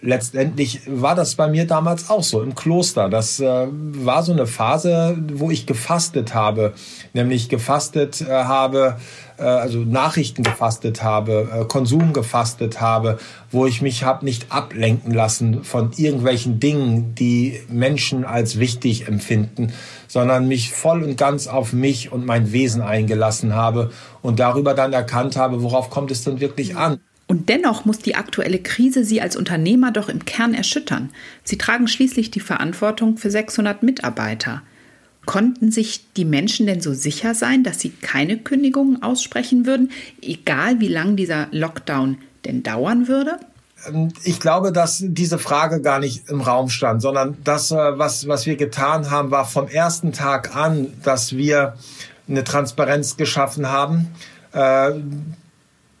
letztendlich 0.00 0.82
war 0.86 1.14
das 1.14 1.34
bei 1.34 1.48
mir 1.48 1.66
damals 1.66 2.08
auch 2.10 2.22
so 2.22 2.42
im 2.42 2.54
Kloster. 2.54 3.08
Das 3.08 3.40
äh, 3.40 3.66
war 3.70 4.22
so 4.22 4.32
eine 4.32 4.46
Phase, 4.46 5.18
wo 5.32 5.50
ich 5.50 5.66
gefastet 5.66 6.34
habe, 6.34 6.74
nämlich 7.14 7.48
gefastet 7.48 8.20
äh, 8.20 8.26
habe, 8.26 8.96
äh, 9.38 9.42
also 9.42 9.78
Nachrichten 9.78 10.42
gefastet 10.42 11.02
habe, 11.02 11.48
äh, 11.52 11.64
Konsum 11.64 12.12
gefastet 12.12 12.80
habe, 12.80 13.18
wo 13.50 13.66
ich 13.66 13.82
mich 13.82 14.04
habe 14.04 14.24
nicht 14.24 14.52
ablenken 14.52 15.12
lassen 15.12 15.64
von 15.64 15.90
irgendwelchen 15.96 16.60
Dingen, 16.60 17.14
die 17.16 17.60
Menschen 17.68 18.24
als 18.24 18.58
wichtig 18.58 19.08
empfinden, 19.08 19.72
sondern 20.06 20.46
mich 20.46 20.72
voll 20.72 21.02
und 21.02 21.16
ganz 21.16 21.48
auf 21.48 21.72
mich 21.72 22.12
und 22.12 22.24
mein 22.24 22.52
Wesen 22.52 22.82
eingelassen 22.82 23.54
habe 23.54 23.90
und 24.22 24.38
darüber 24.38 24.74
dann 24.74 24.92
erkannt 24.92 25.36
habe, 25.36 25.62
worauf 25.62 25.90
kommt 25.90 26.10
es 26.10 26.22
denn 26.22 26.40
wirklich 26.40 26.76
an. 26.76 27.00
Und 27.28 27.50
dennoch 27.50 27.84
muss 27.84 27.98
die 27.98 28.14
aktuelle 28.14 28.58
Krise 28.58 29.04
Sie 29.04 29.20
als 29.20 29.36
Unternehmer 29.36 29.92
doch 29.92 30.08
im 30.08 30.24
Kern 30.24 30.54
erschüttern. 30.54 31.10
Sie 31.44 31.58
tragen 31.58 31.86
schließlich 31.86 32.30
die 32.30 32.40
Verantwortung 32.40 33.18
für 33.18 33.30
600 33.30 33.82
Mitarbeiter. 33.82 34.62
Konnten 35.26 35.70
sich 35.70 36.10
die 36.14 36.24
Menschen 36.24 36.66
denn 36.66 36.80
so 36.80 36.94
sicher 36.94 37.34
sein, 37.34 37.62
dass 37.62 37.80
sie 37.80 37.90
keine 37.90 38.38
Kündigungen 38.38 39.02
aussprechen 39.02 39.66
würden, 39.66 39.90
egal 40.22 40.80
wie 40.80 40.88
lang 40.88 41.16
dieser 41.16 41.48
Lockdown 41.50 42.16
denn 42.46 42.62
dauern 42.62 43.08
würde? 43.08 43.38
Ähm, 43.86 44.08
ich 44.24 44.40
glaube, 44.40 44.72
dass 44.72 45.04
diese 45.06 45.38
Frage 45.38 45.82
gar 45.82 45.98
nicht 45.98 46.30
im 46.30 46.40
Raum 46.40 46.70
stand, 46.70 47.02
sondern 47.02 47.36
das, 47.44 47.70
äh, 47.70 47.76
was, 47.76 48.26
was 48.26 48.46
wir 48.46 48.56
getan 48.56 49.10
haben, 49.10 49.30
war 49.30 49.44
vom 49.44 49.68
ersten 49.68 50.14
Tag 50.14 50.56
an, 50.56 50.94
dass 51.04 51.36
wir 51.36 51.74
eine 52.26 52.42
Transparenz 52.42 53.18
geschaffen 53.18 53.68
haben 53.68 54.08
äh, 54.52 54.92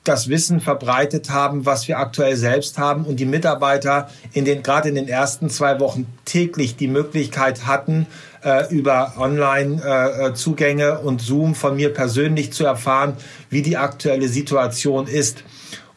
das 0.04 0.28
Wissen 0.28 0.60
verbreitet 0.60 1.30
haben, 1.30 1.66
was 1.66 1.86
wir 1.86 1.98
aktuell 1.98 2.36
selbst 2.36 2.78
haben 2.78 3.04
und 3.04 3.16
die 3.20 3.26
Mitarbeiter 3.26 4.08
in 4.32 4.44
den, 4.44 4.62
gerade 4.62 4.88
in 4.88 4.94
den 4.94 5.08
ersten 5.08 5.50
zwei 5.50 5.78
Wochen 5.80 6.06
täglich 6.24 6.76
die 6.76 6.88
Möglichkeit 6.88 7.66
hatten, 7.66 8.06
äh, 8.42 8.72
über 8.72 9.14
Online-Zugänge 9.18 10.84
äh, 10.84 11.04
und 11.04 11.20
Zoom 11.20 11.54
von 11.54 11.76
mir 11.76 11.92
persönlich 11.92 12.52
zu 12.52 12.64
erfahren, 12.64 13.14
wie 13.50 13.62
die 13.62 13.76
aktuelle 13.76 14.28
Situation 14.28 15.06
ist. 15.06 15.44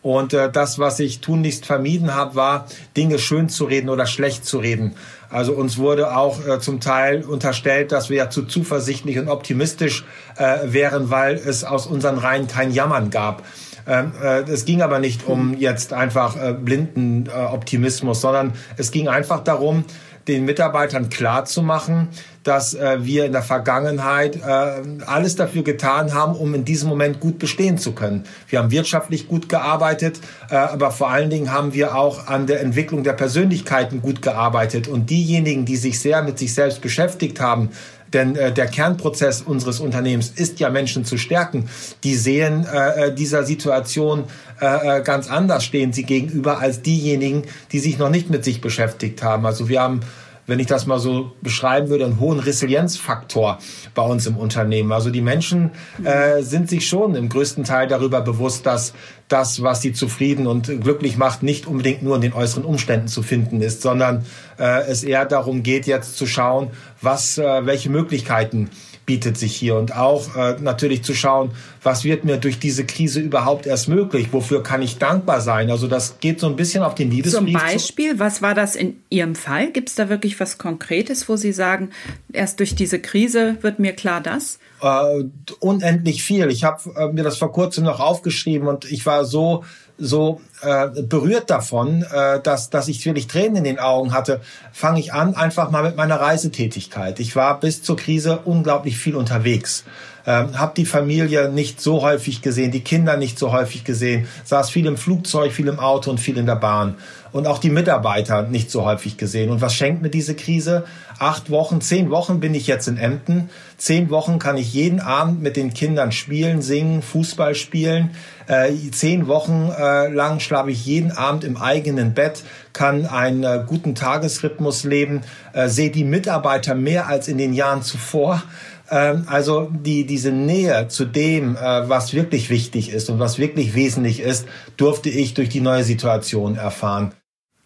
Und 0.01 0.33
äh, 0.33 0.51
das, 0.51 0.79
was 0.79 0.99
ich 0.99 1.21
tunlichst 1.21 1.65
vermieden 1.65 2.15
habe, 2.15 2.35
war, 2.35 2.67
Dinge 2.97 3.19
schön 3.19 3.49
zu 3.49 3.65
reden 3.65 3.89
oder 3.89 4.07
schlecht 4.07 4.45
zu 4.45 4.57
reden. 4.57 4.95
Also 5.29 5.53
uns 5.53 5.77
wurde 5.77 6.15
auch 6.15 6.45
äh, 6.45 6.59
zum 6.59 6.79
Teil 6.79 7.23
unterstellt, 7.23 7.91
dass 7.91 8.09
wir 8.09 8.17
ja 8.17 8.29
zu 8.29 8.43
zuversichtlich 8.43 9.19
und 9.19 9.29
optimistisch 9.29 10.03
äh, 10.37 10.57
wären, 10.65 11.09
weil 11.09 11.35
es 11.35 11.63
aus 11.63 11.85
unseren 11.85 12.17
Reihen 12.17 12.47
kein 12.47 12.71
Jammern 12.71 13.11
gab. 13.11 13.43
Ähm, 13.87 14.11
äh, 14.21 14.41
es 14.41 14.65
ging 14.65 14.81
aber 14.81 14.99
nicht 14.99 15.27
um 15.27 15.57
jetzt 15.57 15.93
einfach 15.93 16.35
äh, 16.35 16.53
blinden 16.53 17.27
äh, 17.27 17.31
Optimismus, 17.31 18.21
sondern 18.21 18.53
es 18.77 18.91
ging 18.91 19.07
einfach 19.07 19.43
darum, 19.43 19.85
den 20.27 20.45
Mitarbeitern 20.45 21.09
klar 21.09 21.45
zu 21.45 21.63
machen, 21.63 22.09
dass 22.43 22.77
wir 22.99 23.25
in 23.25 23.31
der 23.31 23.41
Vergangenheit 23.41 24.39
alles 24.43 25.35
dafür 25.35 25.63
getan 25.63 26.13
haben, 26.13 26.35
um 26.35 26.53
in 26.53 26.63
diesem 26.63 26.89
Moment 26.89 27.19
gut 27.19 27.39
bestehen 27.39 27.79
zu 27.79 27.93
können. 27.93 28.25
Wir 28.47 28.59
haben 28.59 28.69
wirtschaftlich 28.69 29.27
gut 29.27 29.49
gearbeitet, 29.49 30.19
aber 30.49 30.91
vor 30.91 31.09
allen 31.09 31.31
Dingen 31.31 31.51
haben 31.51 31.73
wir 31.73 31.95
auch 31.95 32.27
an 32.27 32.45
der 32.45 32.61
Entwicklung 32.61 33.03
der 33.03 33.13
Persönlichkeiten 33.13 34.03
gut 34.03 34.21
gearbeitet. 34.21 34.87
Und 34.87 35.09
diejenigen, 35.09 35.65
die 35.65 35.75
sich 35.75 35.99
sehr 35.99 36.21
mit 36.21 36.37
sich 36.37 36.53
selbst 36.53 36.81
beschäftigt 36.81 37.39
haben, 37.39 37.69
denn 38.13 38.35
äh, 38.35 38.51
der 38.51 38.67
Kernprozess 38.67 39.41
unseres 39.41 39.79
Unternehmens 39.79 40.29
ist 40.35 40.59
ja 40.59 40.69
Menschen 40.69 41.05
zu 41.05 41.17
stärken. 41.17 41.69
Die 42.03 42.15
sehen 42.15 42.65
äh, 42.65 43.07
äh, 43.07 43.13
dieser 43.13 43.43
Situation 43.43 44.25
äh, 44.61 44.99
äh, 44.99 45.01
ganz 45.01 45.29
anders 45.29 45.63
stehen 45.63 45.91
sie 45.91 46.03
gegenüber 46.03 46.59
als 46.59 46.81
diejenigen, 46.81 47.43
die 47.71 47.79
sich 47.79 47.97
noch 47.97 48.09
nicht 48.09 48.29
mit 48.29 48.43
sich 48.43 48.61
beschäftigt 48.61 49.23
haben. 49.23 49.45
Also 49.45 49.69
wir 49.69 49.81
haben 49.81 50.01
wenn 50.47 50.59
ich 50.59 50.67
das 50.67 50.85
mal 50.85 50.99
so 50.99 51.31
beschreiben 51.41 51.89
würde, 51.89 52.05
einen 52.05 52.19
hohen 52.19 52.39
Resilienzfaktor 52.39 53.59
bei 53.93 54.01
uns 54.01 54.25
im 54.27 54.37
Unternehmen. 54.37 54.91
Also 54.91 55.09
die 55.09 55.21
Menschen 55.21 55.71
äh, 56.03 56.41
sind 56.41 56.69
sich 56.69 56.87
schon 56.87 57.15
im 57.15 57.29
größten 57.29 57.63
Teil 57.63 57.87
darüber 57.87 58.21
bewusst, 58.21 58.65
dass 58.65 58.93
das, 59.27 59.63
was 59.63 59.81
sie 59.81 59.93
zufrieden 59.93 60.47
und 60.47 60.67
glücklich 60.81 61.17
macht, 61.17 61.41
nicht 61.43 61.67
unbedingt 61.67 62.03
nur 62.03 62.15
in 62.15 62.21
den 62.21 62.33
äußeren 62.33 62.65
Umständen 62.65 63.07
zu 63.07 63.23
finden 63.23 63.61
ist, 63.61 63.81
sondern 63.81 64.25
äh, 64.59 64.81
es 64.87 65.03
eher 65.03 65.25
darum 65.25 65.63
geht, 65.63 65.87
jetzt 65.87 66.17
zu 66.17 66.27
schauen, 66.27 66.71
was, 67.01 67.37
äh, 67.37 67.65
welche 67.65 67.89
Möglichkeiten 67.89 68.69
bietet 69.05 69.37
sich 69.37 69.55
hier 69.55 69.75
und 69.75 69.95
auch 69.95 70.35
äh, 70.35 70.55
natürlich 70.61 71.03
zu 71.03 71.13
schauen, 71.13 71.51
was 71.83 72.03
wird 72.03 72.23
mir 72.23 72.37
durch 72.37 72.59
diese 72.59 72.85
Krise 72.85 73.19
überhaupt 73.19 73.65
erst 73.65 73.87
möglich? 73.87 74.27
Wofür 74.31 74.61
kann 74.63 74.81
ich 74.81 74.99
dankbar 74.99 75.41
sein? 75.41 75.71
Also 75.71 75.87
das 75.87 76.19
geht 76.19 76.39
so 76.39 76.47
ein 76.47 76.55
bisschen 76.55 76.83
auf 76.83 76.95
den 76.95 77.09
Liebesbrief. 77.09 77.57
Zum 77.57 77.67
Beispiel, 77.67 78.19
was 78.19 78.41
war 78.41 78.53
das 78.53 78.75
in 78.75 79.01
Ihrem 79.09 79.35
Fall? 79.35 79.71
Gibt 79.71 79.89
es 79.89 79.95
da 79.95 80.09
wirklich 80.09 80.39
was 80.39 80.57
Konkretes, 80.57 81.27
wo 81.27 81.35
Sie 81.35 81.51
sagen, 81.51 81.89
erst 82.31 82.59
durch 82.59 82.75
diese 82.75 82.99
Krise 82.99 83.57
wird 83.61 83.79
mir 83.79 83.93
klar 83.93 84.21
das? 84.21 84.59
Äh, 84.81 85.23
unendlich 85.59 86.23
viel. 86.23 86.49
Ich 86.49 86.63
habe 86.63 86.81
äh, 86.95 87.11
mir 87.11 87.23
das 87.23 87.37
vor 87.37 87.51
kurzem 87.51 87.83
noch 87.83 87.99
aufgeschrieben 87.99 88.67
und 88.67 88.91
ich 88.91 89.05
war 89.05 89.25
so 89.25 89.63
so 90.01 90.41
äh, 90.61 90.87
berührt 91.03 91.49
davon, 91.49 92.03
äh, 92.03 92.41
dass, 92.41 92.69
dass 92.69 92.87
ich 92.87 93.05
wirklich 93.05 93.27
Tränen 93.27 93.57
in 93.57 93.63
den 93.63 93.79
Augen 93.79 94.13
hatte, 94.13 94.41
fange 94.73 94.99
ich 94.99 95.13
an 95.13 95.35
einfach 95.35 95.71
mal 95.71 95.83
mit 95.83 95.95
meiner 95.95 96.19
Reisetätigkeit. 96.19 97.19
Ich 97.19 97.35
war 97.35 97.59
bis 97.59 97.83
zur 97.83 97.97
Krise 97.97 98.39
unglaublich 98.45 98.97
viel 98.97 99.15
unterwegs. 99.15 99.85
Ähm, 100.25 100.59
hab 100.59 100.75
die 100.75 100.85
Familie 100.85 101.49
nicht 101.49 101.81
so 101.81 102.01
häufig 102.01 102.41
gesehen, 102.41 102.71
die 102.71 102.81
Kinder 102.81 103.17
nicht 103.17 103.39
so 103.39 103.51
häufig 103.51 103.83
gesehen, 103.83 104.27
saß 104.43 104.69
viel 104.69 104.85
im 104.85 104.97
Flugzeug, 104.97 105.51
viel 105.51 105.67
im 105.67 105.79
Auto 105.79 106.11
und 106.11 106.19
viel 106.19 106.37
in 106.37 106.45
der 106.45 106.55
Bahn. 106.55 106.95
Und 107.31 107.47
auch 107.47 107.59
die 107.59 107.69
Mitarbeiter 107.69 108.43
nicht 108.43 108.69
so 108.69 108.85
häufig 108.85 109.17
gesehen. 109.17 109.49
Und 109.49 109.61
was 109.61 109.73
schenkt 109.73 110.01
mir 110.01 110.09
diese 110.09 110.35
Krise? 110.35 110.83
Acht 111.17 111.49
Wochen, 111.49 111.81
zehn 111.81 112.09
Wochen 112.09 112.39
bin 112.39 112.53
ich 112.53 112.67
jetzt 112.67 112.87
in 112.87 112.97
Emden. 112.97 113.49
Zehn 113.77 114.09
Wochen 114.09 114.37
kann 114.37 114.57
ich 114.57 114.73
jeden 114.73 114.99
Abend 114.99 115.41
mit 115.41 115.55
den 115.55 115.73
Kindern 115.73 116.11
spielen, 116.11 116.61
singen, 116.61 117.01
Fußball 117.01 117.55
spielen. 117.55 118.11
Äh, 118.47 118.73
zehn 118.91 119.27
Wochen 119.27 119.69
äh, 119.77 120.07
lang 120.09 120.39
schlafe 120.39 120.71
ich 120.71 120.85
jeden 120.85 121.11
Abend 121.11 121.43
im 121.43 121.57
eigenen 121.57 122.13
Bett, 122.13 122.43
kann 122.73 123.05
einen 123.05 123.43
äh, 123.43 123.63
guten 123.65 123.95
Tagesrhythmus 123.95 124.83
leben, 124.83 125.21
äh, 125.53 125.67
sehe 125.67 125.91
die 125.91 126.03
Mitarbeiter 126.03 126.75
mehr 126.75 127.07
als 127.07 127.27
in 127.27 127.37
den 127.37 127.53
Jahren 127.53 127.81
zuvor. 127.81 128.43
Ähm, 128.89 129.23
also 129.27 129.69
die, 129.71 130.05
diese 130.05 130.31
Nähe 130.31 130.87
zu 130.89 131.05
dem, 131.05 131.55
äh, 131.55 131.89
was 131.89 132.13
wirklich 132.13 132.49
wichtig 132.49 132.91
ist 132.91 133.09
und 133.09 133.19
was 133.19 133.39
wirklich 133.39 133.73
wesentlich 133.73 134.19
ist, 134.19 134.47
durfte 134.77 135.09
ich 135.09 135.33
durch 135.33 135.49
die 135.49 135.61
neue 135.61 135.83
Situation 135.83 136.55
erfahren. 136.57 137.13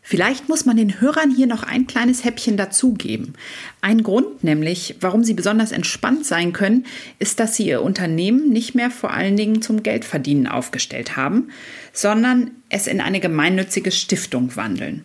Vielleicht 0.07 0.49
muss 0.49 0.67
man 0.67 0.77
den 0.77 1.01
Hörern 1.01 1.31
hier 1.35 1.47
noch 1.47 1.63
ein 1.63 1.87
kleines 1.87 2.23
Häppchen 2.23 2.57
dazugeben. 2.57 3.33
Ein 3.81 4.03
Grund 4.03 4.43
nämlich, 4.43 4.97
warum 5.01 5.23
sie 5.23 5.33
besonders 5.33 5.71
entspannt 5.71 6.27
sein 6.27 6.53
können, 6.53 6.85
ist, 7.17 7.39
dass 7.39 7.55
sie 7.55 7.65
ihr 7.65 7.81
Unternehmen 7.81 8.51
nicht 8.51 8.75
mehr 8.75 8.91
vor 8.91 9.11
allen 9.11 9.35
Dingen 9.35 9.63
zum 9.63 9.81
Geldverdienen 9.81 10.45
aufgestellt 10.45 11.17
haben, 11.17 11.49
sondern 11.91 12.51
es 12.69 12.85
in 12.85 13.01
eine 13.01 13.19
gemeinnützige 13.19 13.89
Stiftung 13.89 14.55
wandeln. 14.55 15.01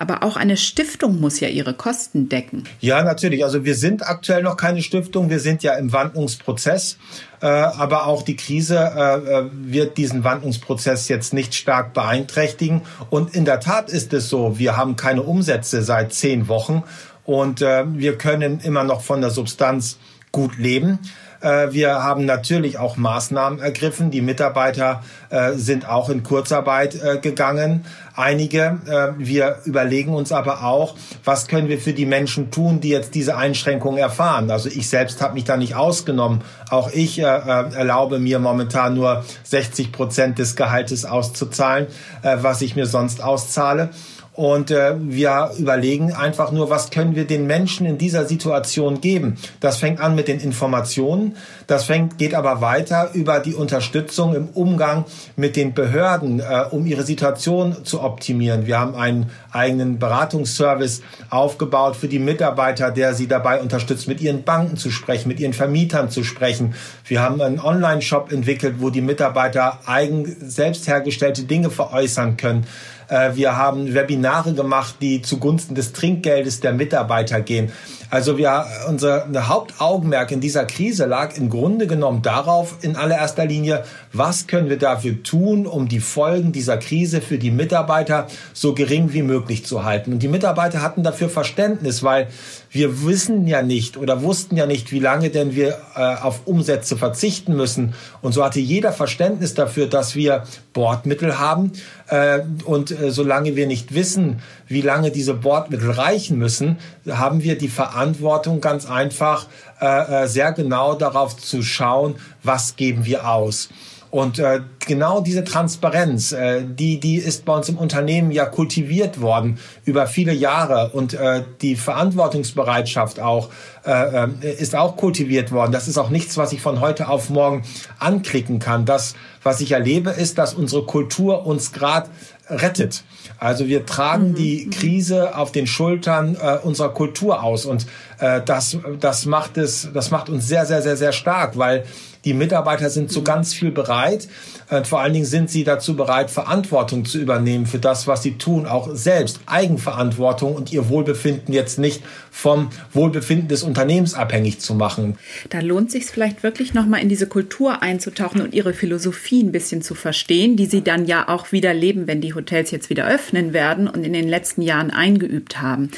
Aber 0.00 0.22
auch 0.22 0.36
eine 0.36 0.56
Stiftung 0.56 1.20
muss 1.20 1.40
ja 1.40 1.48
ihre 1.48 1.74
Kosten 1.74 2.28
decken. 2.28 2.62
Ja, 2.78 3.02
natürlich. 3.02 3.44
Also 3.44 3.64
wir 3.64 3.74
sind 3.74 4.06
aktuell 4.06 4.44
noch 4.44 4.56
keine 4.56 4.80
Stiftung. 4.80 5.28
Wir 5.28 5.40
sind 5.40 5.64
ja 5.64 5.74
im 5.74 5.92
Wandlungsprozess. 5.92 6.98
Äh, 7.40 7.46
aber 7.46 8.06
auch 8.06 8.22
die 8.22 8.36
Krise 8.36 8.76
äh, 8.78 9.16
äh, 9.16 9.50
wird 9.52 9.98
diesen 9.98 10.22
Wandlungsprozess 10.22 11.08
jetzt 11.08 11.34
nicht 11.34 11.54
stark 11.54 11.94
beeinträchtigen. 11.94 12.82
Und 13.10 13.34
in 13.34 13.44
der 13.44 13.58
Tat 13.58 13.90
ist 13.90 14.12
es 14.12 14.28
so, 14.28 14.56
wir 14.58 14.76
haben 14.76 14.94
keine 14.94 15.22
Umsätze 15.22 15.82
seit 15.82 16.12
zehn 16.12 16.46
Wochen 16.46 16.84
und 17.24 17.60
wir 17.60 18.16
können 18.16 18.58
immer 18.60 18.84
noch 18.84 19.02
von 19.02 19.20
der 19.20 19.28
Substanz 19.28 19.98
gut 20.32 20.56
leben. 20.56 20.98
Äh, 21.40 21.72
wir 21.72 22.02
haben 22.02 22.24
natürlich 22.24 22.78
auch 22.78 22.96
Maßnahmen 22.96 23.60
ergriffen. 23.60 24.10
Die 24.10 24.20
Mitarbeiter 24.20 25.02
äh, 25.30 25.52
sind 25.52 25.88
auch 25.88 26.08
in 26.08 26.22
Kurzarbeit 26.22 27.00
äh, 27.00 27.18
gegangen. 27.18 27.84
Einige. 28.14 28.78
Wir 29.16 29.58
überlegen 29.64 30.12
uns 30.12 30.32
aber 30.32 30.64
auch, 30.64 30.96
was 31.22 31.46
können 31.46 31.68
wir 31.68 31.78
für 31.78 31.92
die 31.92 32.04
Menschen 32.04 32.50
tun, 32.50 32.80
die 32.80 32.88
jetzt 32.88 33.14
diese 33.14 33.36
Einschränkungen 33.36 34.00
erfahren. 34.00 34.50
Also 34.50 34.68
ich 34.68 34.88
selbst 34.88 35.22
habe 35.22 35.34
mich 35.34 35.44
da 35.44 35.56
nicht 35.56 35.76
ausgenommen. 35.76 36.42
Auch 36.68 36.90
ich 36.92 37.20
erlaube 37.20 38.18
mir 38.18 38.40
momentan 38.40 38.94
nur 38.94 39.24
60 39.44 39.92
Prozent 39.92 40.40
des 40.40 40.56
Gehaltes 40.56 41.04
auszuzahlen, 41.04 41.86
was 42.22 42.60
ich 42.60 42.74
mir 42.74 42.86
sonst 42.86 43.22
auszahle. 43.22 43.90
Und 44.38 44.70
äh, 44.70 44.94
wir 45.00 45.50
überlegen 45.58 46.12
einfach 46.12 46.52
nur, 46.52 46.70
was 46.70 46.90
können 46.90 47.16
wir 47.16 47.26
den 47.26 47.48
Menschen 47.48 47.84
in 47.84 47.98
dieser 47.98 48.24
Situation 48.24 49.00
geben. 49.00 49.36
Das 49.58 49.78
fängt 49.78 49.98
an 49.98 50.14
mit 50.14 50.28
den 50.28 50.38
Informationen, 50.38 51.34
das 51.66 51.86
fängt, 51.86 52.18
geht 52.18 52.36
aber 52.36 52.60
weiter 52.60 53.10
über 53.14 53.40
die 53.40 53.54
Unterstützung 53.54 54.36
im 54.36 54.48
Umgang 54.50 55.06
mit 55.34 55.56
den 55.56 55.74
Behörden, 55.74 56.38
äh, 56.38 56.66
um 56.70 56.86
ihre 56.86 57.02
Situation 57.02 57.84
zu 57.84 58.00
optimieren. 58.00 58.68
Wir 58.68 58.78
haben 58.78 58.94
einen 58.94 59.28
eigenen 59.50 59.98
Beratungsservice 59.98 61.02
aufgebaut 61.30 61.96
für 61.96 62.06
die 62.06 62.20
Mitarbeiter, 62.20 62.92
der 62.92 63.14
sie 63.14 63.26
dabei 63.26 63.60
unterstützt, 63.60 64.06
mit 64.06 64.20
ihren 64.20 64.44
Banken 64.44 64.76
zu 64.76 64.92
sprechen, 64.92 65.26
mit 65.26 65.40
ihren 65.40 65.52
Vermietern 65.52 66.10
zu 66.10 66.22
sprechen. 66.22 66.74
Wir 67.04 67.22
haben 67.22 67.40
einen 67.40 67.58
Online-Shop 67.58 68.30
entwickelt, 68.30 68.76
wo 68.78 68.90
die 68.90 69.00
Mitarbeiter 69.00 69.80
eigen 69.84 70.36
selbst 70.48 70.86
hergestellte 70.86 71.42
Dinge 71.42 71.70
veräußern 71.70 72.36
können. 72.36 72.68
Äh, 73.08 73.34
wir 73.34 73.56
haben 73.56 73.94
Webinare 73.94 74.52
gemacht, 74.52 74.96
die 75.00 75.22
zugunsten 75.22 75.74
des 75.74 75.92
Trinkgeldes 75.92 76.60
der 76.60 76.72
Mitarbeiter 76.72 77.40
gehen. 77.40 77.72
Also 78.10 78.38
wir, 78.38 78.64
unser 78.88 79.26
Hauptaugenmerk 79.48 80.30
in 80.30 80.40
dieser 80.40 80.64
Krise 80.64 81.04
lag 81.04 81.36
im 81.36 81.50
Grunde 81.50 81.86
genommen 81.86 82.22
darauf, 82.22 82.76
in 82.80 82.96
allererster 82.96 83.44
Linie, 83.44 83.84
was 84.14 84.46
können 84.46 84.70
wir 84.70 84.78
dafür 84.78 85.22
tun, 85.22 85.66
um 85.66 85.88
die 85.88 86.00
Folgen 86.00 86.52
dieser 86.52 86.78
Krise 86.78 87.20
für 87.20 87.36
die 87.36 87.50
Mitarbeiter 87.50 88.26
so 88.54 88.72
gering 88.72 89.12
wie 89.12 89.22
möglich 89.22 89.66
zu 89.66 89.84
halten. 89.84 90.14
Und 90.14 90.22
die 90.22 90.28
Mitarbeiter 90.28 90.80
hatten 90.80 91.02
dafür 91.02 91.28
Verständnis, 91.28 92.02
weil 92.02 92.28
wir 92.70 93.04
wissen 93.04 93.46
ja 93.46 93.62
nicht 93.62 93.96
oder 93.96 94.22
wussten 94.22 94.56
ja 94.56 94.66
nicht, 94.66 94.92
wie 94.92 95.00
lange 95.00 95.30
denn 95.30 95.54
wir 95.54 95.78
äh, 95.96 96.16
auf 96.16 96.46
Umsätze 96.46 96.96
verzichten 96.96 97.56
müssen. 97.56 97.94
Und 98.20 98.32
so 98.32 98.44
hatte 98.44 98.60
jeder 98.60 98.92
Verständnis 98.92 99.54
dafür, 99.54 99.86
dass 99.86 100.14
wir 100.14 100.44
Bordmittel 100.72 101.38
haben. 101.38 101.72
Äh, 102.08 102.40
und 102.64 102.90
äh, 102.90 103.10
solange 103.10 103.56
wir 103.56 103.66
nicht 103.66 103.94
wissen, 103.94 104.40
wie 104.66 104.82
lange 104.82 105.10
diese 105.10 105.34
Bordmittel 105.34 105.90
reichen 105.90 106.38
müssen, 106.38 106.78
haben 107.08 107.42
wir 107.42 107.56
die 107.56 107.68
Verantwortung 107.68 108.60
ganz 108.60 108.86
einfach 108.86 109.46
äh, 109.80 110.24
äh 110.24 110.26
sehr 110.28 110.52
genau 110.52 110.94
darauf 110.94 111.36
zu 111.36 111.62
schauen, 111.62 112.16
was 112.42 112.76
geben 112.76 113.04
wir 113.04 113.28
aus. 113.28 113.70
Und 114.10 114.38
äh, 114.38 114.60
genau 114.86 115.20
diese 115.20 115.44
Transparenz, 115.44 116.32
äh, 116.32 116.64
die, 116.64 116.98
die 116.98 117.16
ist 117.16 117.44
bei 117.44 117.54
uns 117.54 117.68
im 117.68 117.76
Unternehmen 117.76 118.30
ja 118.30 118.46
kultiviert 118.46 119.20
worden 119.20 119.58
über 119.84 120.06
viele 120.06 120.32
Jahre. 120.32 120.90
Und 120.92 121.14
äh, 121.14 121.42
die 121.60 121.76
Verantwortungsbereitschaft 121.76 123.20
auch 123.20 123.50
äh, 123.88 124.28
äh, 124.42 124.52
ist 124.52 124.76
auch 124.76 124.98
kultiviert 124.98 125.50
worden. 125.50 125.72
Das 125.72 125.88
ist 125.88 125.96
auch 125.96 126.10
nichts, 126.10 126.36
was 126.36 126.52
ich 126.52 126.60
von 126.60 126.80
heute 126.80 127.08
auf 127.08 127.30
morgen 127.30 127.62
anklicken 127.98 128.58
kann. 128.58 128.84
Das, 128.84 129.14
was 129.42 129.62
ich 129.62 129.72
erlebe, 129.72 130.10
ist, 130.10 130.36
dass 130.36 130.52
unsere 130.52 130.84
Kultur 130.84 131.46
uns 131.46 131.72
gerade 131.72 132.10
rettet. 132.50 133.02
Also 133.38 133.66
wir 133.66 133.86
tragen 133.86 134.30
mhm. 134.30 134.34
die 134.34 134.68
Krise 134.68 135.36
auf 135.36 135.52
den 135.52 135.66
Schultern 135.66 136.36
äh, 136.36 136.58
unserer 136.58 136.90
Kultur 136.90 137.42
aus 137.42 137.64
und 137.64 137.86
äh, 138.18 138.42
das, 138.44 138.76
das 139.00 139.26
macht 139.26 139.56
es, 139.56 139.88
das 139.94 140.10
macht 140.10 140.28
uns 140.28 140.46
sehr, 140.46 140.66
sehr, 140.66 140.82
sehr, 140.82 140.96
sehr 140.96 141.12
stark, 141.12 141.56
weil 141.56 141.84
die 142.24 142.34
Mitarbeiter 142.34 142.90
sind 142.90 143.10
zu 143.10 143.22
ganz 143.22 143.54
viel 143.54 143.70
bereit. 143.70 144.28
Und 144.70 144.86
vor 144.86 145.00
allen 145.00 145.12
Dingen 145.12 145.24
sind 145.24 145.48
sie 145.50 145.64
dazu 145.64 145.96
bereit, 145.96 146.30
Verantwortung 146.30 147.04
zu 147.04 147.18
übernehmen 147.18 147.64
für 147.64 147.78
das, 147.78 148.06
was 148.06 148.22
sie 148.22 148.36
tun, 148.36 148.66
auch 148.66 148.90
selbst 148.92 149.40
Eigenverantwortung 149.46 150.54
und 150.54 150.72
ihr 150.72 150.88
Wohlbefinden 150.88 151.54
jetzt 151.54 151.78
nicht 151.78 152.02
vom 152.30 152.68
Wohlbefinden 152.92 153.48
des 153.48 153.62
Unternehmens 153.62 153.77
abhängig 154.14 154.60
zu 154.60 154.74
machen. 154.74 155.18
Da 155.50 155.60
lohnt 155.60 155.90
sich 155.90 156.06
vielleicht 156.06 156.42
wirklich 156.42 156.74
nochmal 156.74 157.02
in 157.02 157.08
diese 157.08 157.26
Kultur 157.26 157.82
einzutauchen 157.82 158.40
und 158.40 158.54
ihre 158.54 158.74
Philosophie 158.74 159.42
ein 159.42 159.52
bisschen 159.52 159.82
zu 159.82 159.94
verstehen, 159.94 160.56
die 160.56 160.66
sie 160.66 160.82
dann 160.82 161.06
ja 161.06 161.28
auch 161.28 161.52
wieder 161.52 161.74
leben, 161.74 162.06
wenn 162.06 162.20
die 162.20 162.34
Hotels 162.34 162.70
jetzt 162.70 162.90
wieder 162.90 163.06
öffnen 163.06 163.52
werden 163.52 163.88
und 163.88 164.04
in 164.04 164.12
den 164.12 164.28
letzten 164.28 164.62
Jahren 164.62 164.90
eingeübt 164.90 165.60
haben. 165.60 165.90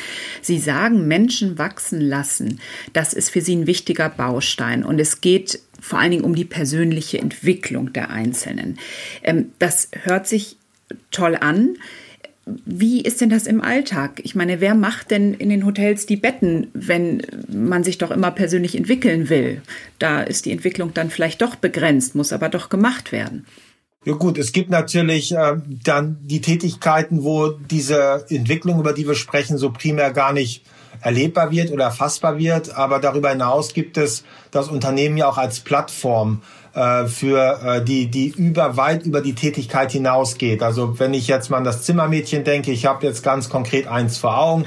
Sie 0.42 0.58
sagen, 0.58 1.06
Menschen 1.06 1.58
wachsen 1.58 2.00
lassen. 2.00 2.60
Das 2.92 3.12
ist 3.12 3.30
für 3.30 3.40
sie 3.40 3.56
ein 3.56 3.66
wichtiger 3.66 4.08
Baustein 4.08 4.84
und 4.84 4.98
es 4.98 5.20
geht 5.20 5.60
vor 5.80 5.98
allen 5.98 6.10
Dingen 6.10 6.24
um 6.24 6.34
die 6.34 6.44
persönliche 6.44 7.18
Entwicklung 7.18 7.92
der 7.92 8.10
Einzelnen. 8.10 8.78
Ähm, 9.22 9.52
das 9.58 9.88
hört 10.02 10.26
sich 10.26 10.56
toll 11.10 11.36
an. 11.40 11.76
Wie 12.64 13.00
ist 13.00 13.20
denn 13.20 13.30
das 13.30 13.46
im 13.46 13.60
Alltag? 13.60 14.20
Ich 14.24 14.34
meine, 14.34 14.60
wer 14.60 14.74
macht 14.74 15.10
denn 15.10 15.34
in 15.34 15.48
den 15.48 15.64
Hotels 15.66 16.06
die 16.06 16.16
Betten, 16.16 16.68
wenn 16.72 17.22
man 17.48 17.84
sich 17.84 17.98
doch 17.98 18.10
immer 18.10 18.30
persönlich 18.30 18.76
entwickeln 18.76 19.28
will? 19.28 19.62
Da 19.98 20.22
ist 20.22 20.46
die 20.46 20.52
Entwicklung 20.52 20.94
dann 20.94 21.10
vielleicht 21.10 21.42
doch 21.42 21.56
begrenzt, 21.56 22.14
muss 22.14 22.32
aber 22.32 22.48
doch 22.48 22.68
gemacht 22.68 23.12
werden. 23.12 23.46
Ja 24.04 24.14
gut, 24.14 24.38
es 24.38 24.52
gibt 24.52 24.70
natürlich 24.70 25.32
äh, 25.32 25.56
dann 25.84 26.18
die 26.22 26.40
Tätigkeiten, 26.40 27.22
wo 27.22 27.50
diese 27.50 28.24
Entwicklung, 28.30 28.80
über 28.80 28.94
die 28.94 29.06
wir 29.06 29.14
sprechen, 29.14 29.58
so 29.58 29.70
primär 29.70 30.10
gar 30.12 30.32
nicht 30.32 30.64
erlebbar 31.00 31.50
wird 31.50 31.70
oder 31.70 31.90
fassbar 31.90 32.38
wird. 32.38 32.74
Aber 32.74 32.98
darüber 32.98 33.30
hinaus 33.30 33.74
gibt 33.74 33.96
es 33.96 34.24
das 34.50 34.68
Unternehmen 34.68 35.16
ja 35.16 35.28
auch 35.28 35.38
als 35.38 35.60
Plattform 35.60 36.42
äh, 36.74 37.06
für 37.06 37.60
äh, 37.64 37.84
die, 37.84 38.06
die 38.06 38.28
über 38.28 38.76
weit 38.76 39.04
über 39.04 39.20
die 39.20 39.34
Tätigkeit 39.34 39.92
hinausgeht. 39.92 40.62
Also 40.62 40.98
wenn 40.98 41.14
ich 41.14 41.28
jetzt 41.28 41.50
mal 41.50 41.58
an 41.58 41.64
das 41.64 41.82
Zimmermädchen 41.82 42.44
denke, 42.44 42.70
ich 42.70 42.86
habe 42.86 43.06
jetzt 43.06 43.22
ganz 43.22 43.48
konkret 43.48 43.86
eins 43.86 44.18
vor 44.18 44.38
Augen, 44.38 44.66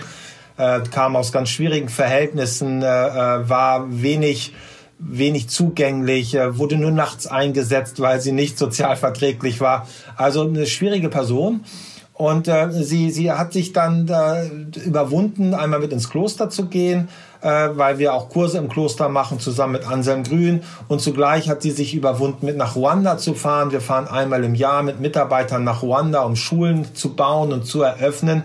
äh, 0.57 0.81
kam 0.91 1.15
aus 1.15 1.31
ganz 1.31 1.49
schwierigen 1.49 1.89
Verhältnissen, 1.89 2.81
äh, 2.81 2.85
äh 2.85 3.49
war 3.49 3.85
wenig 3.89 4.53
wenig 5.05 5.49
zugänglich, 5.49 6.35
äh, 6.35 6.57
wurde 6.57 6.77
nur 6.77 6.91
nachts 6.91 7.27
eingesetzt, 7.27 7.99
weil 7.99 8.21
sie 8.21 8.31
nicht 8.31 8.57
sozialverträglich 8.57 9.59
war. 9.59 9.87
Also 10.15 10.41
eine 10.41 10.65
schwierige 10.65 11.09
Person. 11.09 11.65
Und 12.13 12.47
äh, 12.47 12.69
sie, 12.71 13.09
sie 13.09 13.31
hat 13.31 13.53
sich 13.53 13.73
dann 13.73 14.07
äh, 14.07 14.45
überwunden, 14.79 15.55
einmal 15.55 15.79
mit 15.79 15.91
ins 15.91 16.11
Kloster 16.11 16.49
zu 16.49 16.67
gehen, 16.67 17.09
äh, 17.41 17.69
weil 17.73 17.97
wir 17.97 18.13
auch 18.13 18.29
Kurse 18.29 18.59
im 18.59 18.69
Kloster 18.69 19.09
machen, 19.09 19.39
zusammen 19.39 19.73
mit 19.73 19.87
Anselm 19.87 20.23
Grün. 20.23 20.61
Und 20.87 21.01
zugleich 21.01 21.49
hat 21.49 21.63
sie 21.63 21.71
sich 21.71 21.95
überwunden, 21.95 22.45
mit 22.45 22.55
nach 22.55 22.75
Ruanda 22.75 23.17
zu 23.17 23.33
fahren. 23.33 23.71
Wir 23.71 23.81
fahren 23.81 24.07
einmal 24.07 24.43
im 24.43 24.53
Jahr 24.53 24.83
mit 24.83 24.99
Mitarbeitern 24.99 25.63
nach 25.63 25.81
Ruanda, 25.81 26.21
um 26.21 26.35
Schulen 26.35 26.93
zu 26.93 27.15
bauen 27.15 27.51
und 27.51 27.65
zu 27.65 27.81
eröffnen. 27.81 28.43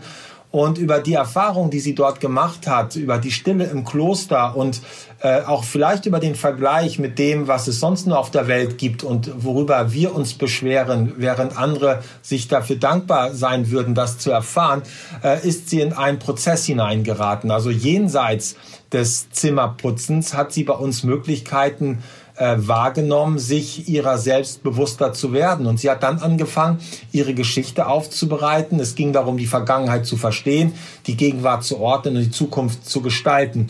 Und 0.50 0.78
über 0.78 1.00
die 1.00 1.14
Erfahrung, 1.14 1.70
die 1.70 1.80
sie 1.80 1.94
dort 1.94 2.20
gemacht 2.20 2.66
hat, 2.66 2.96
über 2.96 3.18
die 3.18 3.30
Stille 3.30 3.64
im 3.64 3.84
Kloster 3.84 4.56
und 4.56 4.80
äh, 5.20 5.42
auch 5.42 5.64
vielleicht 5.64 6.06
über 6.06 6.20
den 6.20 6.34
Vergleich 6.34 6.98
mit 6.98 7.18
dem, 7.18 7.48
was 7.48 7.68
es 7.68 7.80
sonst 7.80 8.06
nur 8.06 8.18
auf 8.18 8.30
der 8.30 8.48
Welt 8.48 8.78
gibt 8.78 9.02
und 9.02 9.30
worüber 9.44 9.92
wir 9.92 10.14
uns 10.14 10.34
beschweren, 10.34 11.14
während 11.18 11.58
andere 11.58 12.02
sich 12.22 12.48
dafür 12.48 12.76
dankbar 12.76 13.34
sein 13.34 13.70
würden, 13.70 13.94
das 13.94 14.18
zu 14.18 14.30
erfahren, 14.30 14.82
äh, 15.22 15.46
ist 15.46 15.68
sie 15.68 15.80
in 15.80 15.92
einen 15.92 16.18
Prozess 16.18 16.64
hineingeraten. 16.64 17.50
Also 17.50 17.70
jenseits 17.70 18.56
des 18.92 19.30
Zimmerputzens 19.30 20.32
hat 20.32 20.52
sie 20.52 20.64
bei 20.64 20.74
uns 20.74 21.02
Möglichkeiten, 21.02 22.02
äh, 22.38 22.56
wahrgenommen, 22.58 23.38
sich 23.38 23.88
ihrer 23.88 24.18
selbst 24.18 24.62
bewusster 24.62 25.12
zu 25.12 25.32
werden. 25.32 25.66
Und 25.66 25.80
sie 25.80 25.90
hat 25.90 26.02
dann 26.02 26.18
angefangen, 26.18 26.78
ihre 27.12 27.34
Geschichte 27.34 27.86
aufzubereiten. 27.86 28.80
Es 28.80 28.94
ging 28.94 29.12
darum, 29.12 29.36
die 29.36 29.46
Vergangenheit 29.46 30.06
zu 30.06 30.16
verstehen, 30.16 30.72
die 31.06 31.16
Gegenwart 31.16 31.64
zu 31.64 31.78
ordnen 31.78 32.16
und 32.16 32.22
die 32.22 32.30
Zukunft 32.30 32.88
zu 32.88 33.02
gestalten 33.02 33.68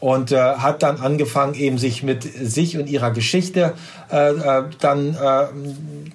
und 0.00 0.30
äh, 0.30 0.36
hat 0.36 0.82
dann 0.82 0.98
angefangen, 0.98 1.54
eben 1.54 1.78
sich 1.78 2.02
mit 2.02 2.22
sich 2.22 2.78
und 2.78 2.88
ihrer 2.88 3.10
Geschichte 3.10 3.74
äh, 4.10 4.30
äh, 4.30 4.64
dann 4.80 5.14
äh, 5.14 5.46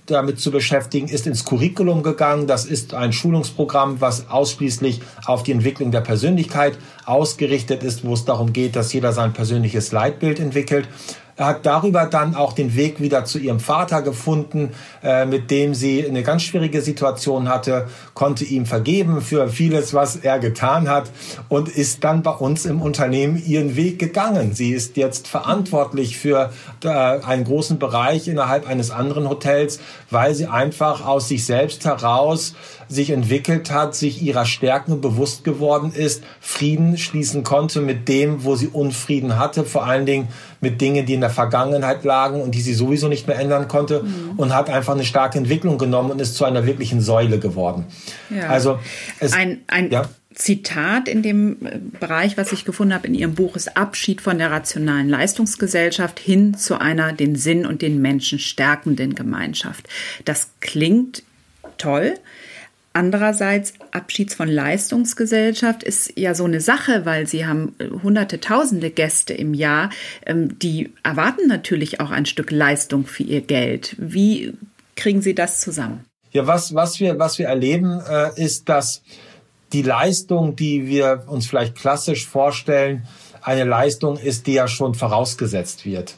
damit 0.05 0.39
zu 0.39 0.51
beschäftigen, 0.51 1.07
ist 1.07 1.27
ins 1.27 1.43
Curriculum 1.43 2.01
gegangen. 2.01 2.47
Das 2.47 2.65
ist 2.65 2.93
ein 2.93 3.11
Schulungsprogramm, 3.11 3.99
was 3.99 4.29
ausschließlich 4.29 5.01
auf 5.25 5.43
die 5.43 5.51
Entwicklung 5.51 5.91
der 5.91 6.01
Persönlichkeit 6.01 6.77
ausgerichtet 7.05 7.83
ist, 7.83 8.05
wo 8.05 8.13
es 8.13 8.23
darum 8.23 8.53
geht, 8.53 8.75
dass 8.75 8.93
jeder 8.93 9.11
sein 9.11 9.33
persönliches 9.33 9.91
Leitbild 9.91 10.39
entwickelt. 10.39 10.87
Er 11.35 11.47
hat 11.47 11.65
darüber 11.65 12.05
dann 12.05 12.35
auch 12.35 12.53
den 12.53 12.75
Weg 12.75 13.01
wieder 13.01 13.25
zu 13.25 13.39
ihrem 13.39 13.59
Vater 13.59 14.01
gefunden, 14.01 14.71
äh, 15.03 15.25
mit 15.25 15.49
dem 15.49 15.73
sie 15.73 16.05
eine 16.05 16.21
ganz 16.21 16.43
schwierige 16.43 16.81
Situation 16.81 17.49
hatte, 17.49 17.87
konnte 18.13 18.43
ihm 18.43 18.65
vergeben 18.65 19.21
für 19.21 19.47
vieles, 19.47 19.93
was 19.93 20.15
er 20.17 20.37
getan 20.39 20.89
hat 20.89 21.09
und 21.49 21.69
ist 21.69 22.03
dann 22.03 22.21
bei 22.21 22.31
uns 22.31 22.65
im 22.65 22.81
Unternehmen 22.81 23.41
ihren 23.43 23.75
Weg 23.75 23.97
gegangen. 23.97 24.53
Sie 24.53 24.71
ist 24.71 24.95
jetzt 24.97 25.27
verantwortlich 25.27 26.17
für 26.17 26.51
äh, 26.83 26.89
einen 26.89 27.45
großen 27.45 27.79
Bereich 27.79 28.27
innerhalb 28.27 28.67
eines 28.67 28.91
anderen 28.91 29.27
Hotels, 29.27 29.79
weil 30.11 30.35
sie 30.35 30.45
einfach 30.45 31.05
aus 31.05 31.27
sich 31.27 31.45
selbst 31.45 31.85
heraus 31.85 32.53
sich 32.87 33.09
entwickelt 33.09 33.71
hat, 33.71 33.95
sich 33.95 34.21
ihrer 34.21 34.45
Stärken 34.45 35.01
bewusst 35.01 35.43
geworden 35.43 35.91
ist, 35.93 36.23
Frieden 36.39 36.97
schließen 36.97 37.43
konnte 37.43 37.81
mit 37.81 38.07
dem, 38.07 38.43
wo 38.43 38.55
sie 38.55 38.67
Unfrieden 38.67 39.37
hatte, 39.37 39.63
vor 39.63 39.85
allen 39.85 40.05
Dingen 40.05 40.27
mit 40.61 40.81
Dingen, 40.81 41.05
die 41.05 41.13
in 41.13 41.21
der 41.21 41.29
Vergangenheit 41.29 42.03
lagen 42.03 42.41
und 42.41 42.55
die 42.55 42.61
sie 42.61 42.73
sowieso 42.73 43.07
nicht 43.07 43.27
mehr 43.27 43.37
ändern 43.37 43.67
konnte 43.67 44.03
mhm. 44.03 44.33
und 44.37 44.55
hat 44.55 44.69
einfach 44.69 44.93
eine 44.93 45.03
starke 45.03 45.37
Entwicklung 45.37 45.77
genommen 45.77 46.11
und 46.11 46.21
ist 46.21 46.35
zu 46.35 46.45
einer 46.45 46.65
wirklichen 46.65 47.01
Säule 47.01 47.39
geworden. 47.39 47.85
Ja. 48.29 48.47
Also 48.47 48.79
es, 49.19 49.33
ein, 49.33 49.61
ein 49.67 49.91
ja. 49.91 50.09
Zitat 50.33 51.07
in 51.07 51.21
dem 51.21 51.65
äh, 51.65 51.79
Bereich, 51.99 52.37
was 52.37 52.51
ich 52.51 52.65
gefunden 52.65 52.93
habe 52.93 53.07
in 53.07 53.13
Ihrem 53.13 53.35
Buch, 53.35 53.55
ist 53.55 53.77
Abschied 53.77 54.21
von 54.21 54.37
der 54.37 54.51
rationalen 54.51 55.09
Leistungsgesellschaft 55.09 56.19
hin 56.19 56.55
zu 56.57 56.79
einer 56.79 57.13
den 57.13 57.35
Sinn 57.35 57.65
und 57.65 57.81
den 57.81 58.01
Menschen 58.01 58.39
stärkenden 58.39 59.15
Gemeinschaft. 59.15 59.87
Das 60.25 60.49
klingt 60.59 61.23
toll. 61.77 62.15
Andererseits, 62.93 63.73
Abschieds 63.91 64.35
von 64.35 64.47
Leistungsgesellschaft 64.47 65.81
ist 65.81 66.13
ja 66.15 66.35
so 66.35 66.45
eine 66.45 66.61
Sache, 66.61 67.05
weil 67.05 67.25
sie 67.25 67.47
haben 67.47 67.75
äh, 67.79 67.89
hunderte, 67.89 68.39
tausende 68.39 68.91
Gäste 68.91 69.33
im 69.33 69.55
Jahr, 69.55 69.89
ähm, 70.27 70.59
die 70.59 70.93
erwarten 71.01 71.47
natürlich 71.47 71.99
auch 71.99 72.11
ein 72.11 72.27
Stück 72.27 72.51
Leistung 72.51 73.07
für 73.07 73.23
ihr 73.23 73.41
Geld. 73.41 73.95
Wie 73.97 74.53
kriegen 74.95 75.23
Sie 75.23 75.33
das 75.33 75.59
zusammen? 75.59 76.05
Ja, 76.31 76.45
was, 76.45 76.75
was, 76.75 76.99
wir, 76.99 77.17
was 77.17 77.39
wir 77.39 77.47
erleben, 77.47 77.99
äh, 78.07 78.39
ist, 78.39 78.69
dass 78.69 79.01
die 79.71 79.81
Leistung, 79.81 80.55
die 80.55 80.85
wir 80.85 81.23
uns 81.27 81.47
vielleicht 81.47 81.75
klassisch 81.75 82.27
vorstellen, 82.27 83.07
eine 83.41 83.63
Leistung 83.63 84.17
ist, 84.17 84.45
die 84.45 84.53
ja 84.53 84.67
schon 84.67 84.93
vorausgesetzt 84.93 85.85
wird. 85.85 86.15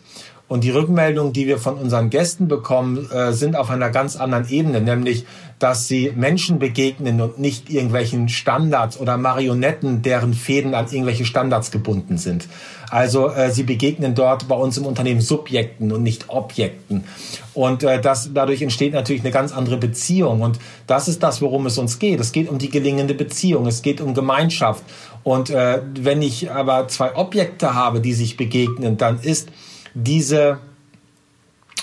Und 0.47 0.63
die 0.63 0.69
Rückmeldungen, 0.69 1.33
die 1.33 1.47
wir 1.47 1.57
von 1.57 1.75
unseren 1.75 2.09
Gästen 2.09 2.47
bekommen, 2.47 3.09
äh, 3.09 3.33
sind 3.33 3.55
auf 3.55 3.69
einer 3.69 3.89
ganz 3.89 4.15
anderen 4.15 4.47
Ebene, 4.49 4.79
nämlich, 4.79 5.25
dass 5.59 5.87
sie 5.87 6.11
Menschen 6.15 6.59
begegnen 6.59 7.21
und 7.21 7.39
nicht 7.39 7.69
irgendwelchen 7.69 8.27
Standards 8.27 8.99
oder 8.99 9.17
Marionetten, 9.17 10.01
deren 10.01 10.33
Fäden 10.33 10.73
an 10.73 10.85
irgendwelche 10.85 11.25
Standards 11.25 11.71
gebunden 11.71 12.17
sind. 12.17 12.47
Also 12.89 13.29
äh, 13.29 13.51
sie 13.51 13.63
begegnen 13.63 14.15
dort 14.15 14.47
bei 14.47 14.55
uns 14.55 14.77
im 14.77 14.85
Unternehmen 14.85 15.21
Subjekten 15.21 15.91
und 15.91 16.03
nicht 16.03 16.29
Objekten. 16.29 17.05
Und 17.53 17.83
äh, 17.83 18.01
das, 18.01 18.31
dadurch 18.33 18.61
entsteht 18.61 18.93
natürlich 18.93 19.21
eine 19.21 19.31
ganz 19.31 19.53
andere 19.53 19.77
Beziehung. 19.77 20.41
Und 20.41 20.59
das 20.87 21.07
ist 21.07 21.23
das, 21.23 21.41
worum 21.41 21.65
es 21.65 21.77
uns 21.77 21.99
geht. 21.99 22.19
Es 22.19 22.31
geht 22.31 22.49
um 22.49 22.57
die 22.57 22.69
gelingende 22.69 23.13
Beziehung. 23.13 23.65
Es 23.65 23.81
geht 23.81 24.01
um 24.01 24.13
Gemeinschaft. 24.13 24.83
Und 25.23 25.49
äh, 25.49 25.81
wenn 25.99 26.21
ich 26.21 26.51
aber 26.51 26.87
zwei 26.89 27.15
Objekte 27.15 27.73
habe, 27.73 28.01
die 28.01 28.13
sich 28.13 28.37
begegnen, 28.37 28.97
dann 28.97 29.19
ist 29.19 29.49
diese 29.93 30.59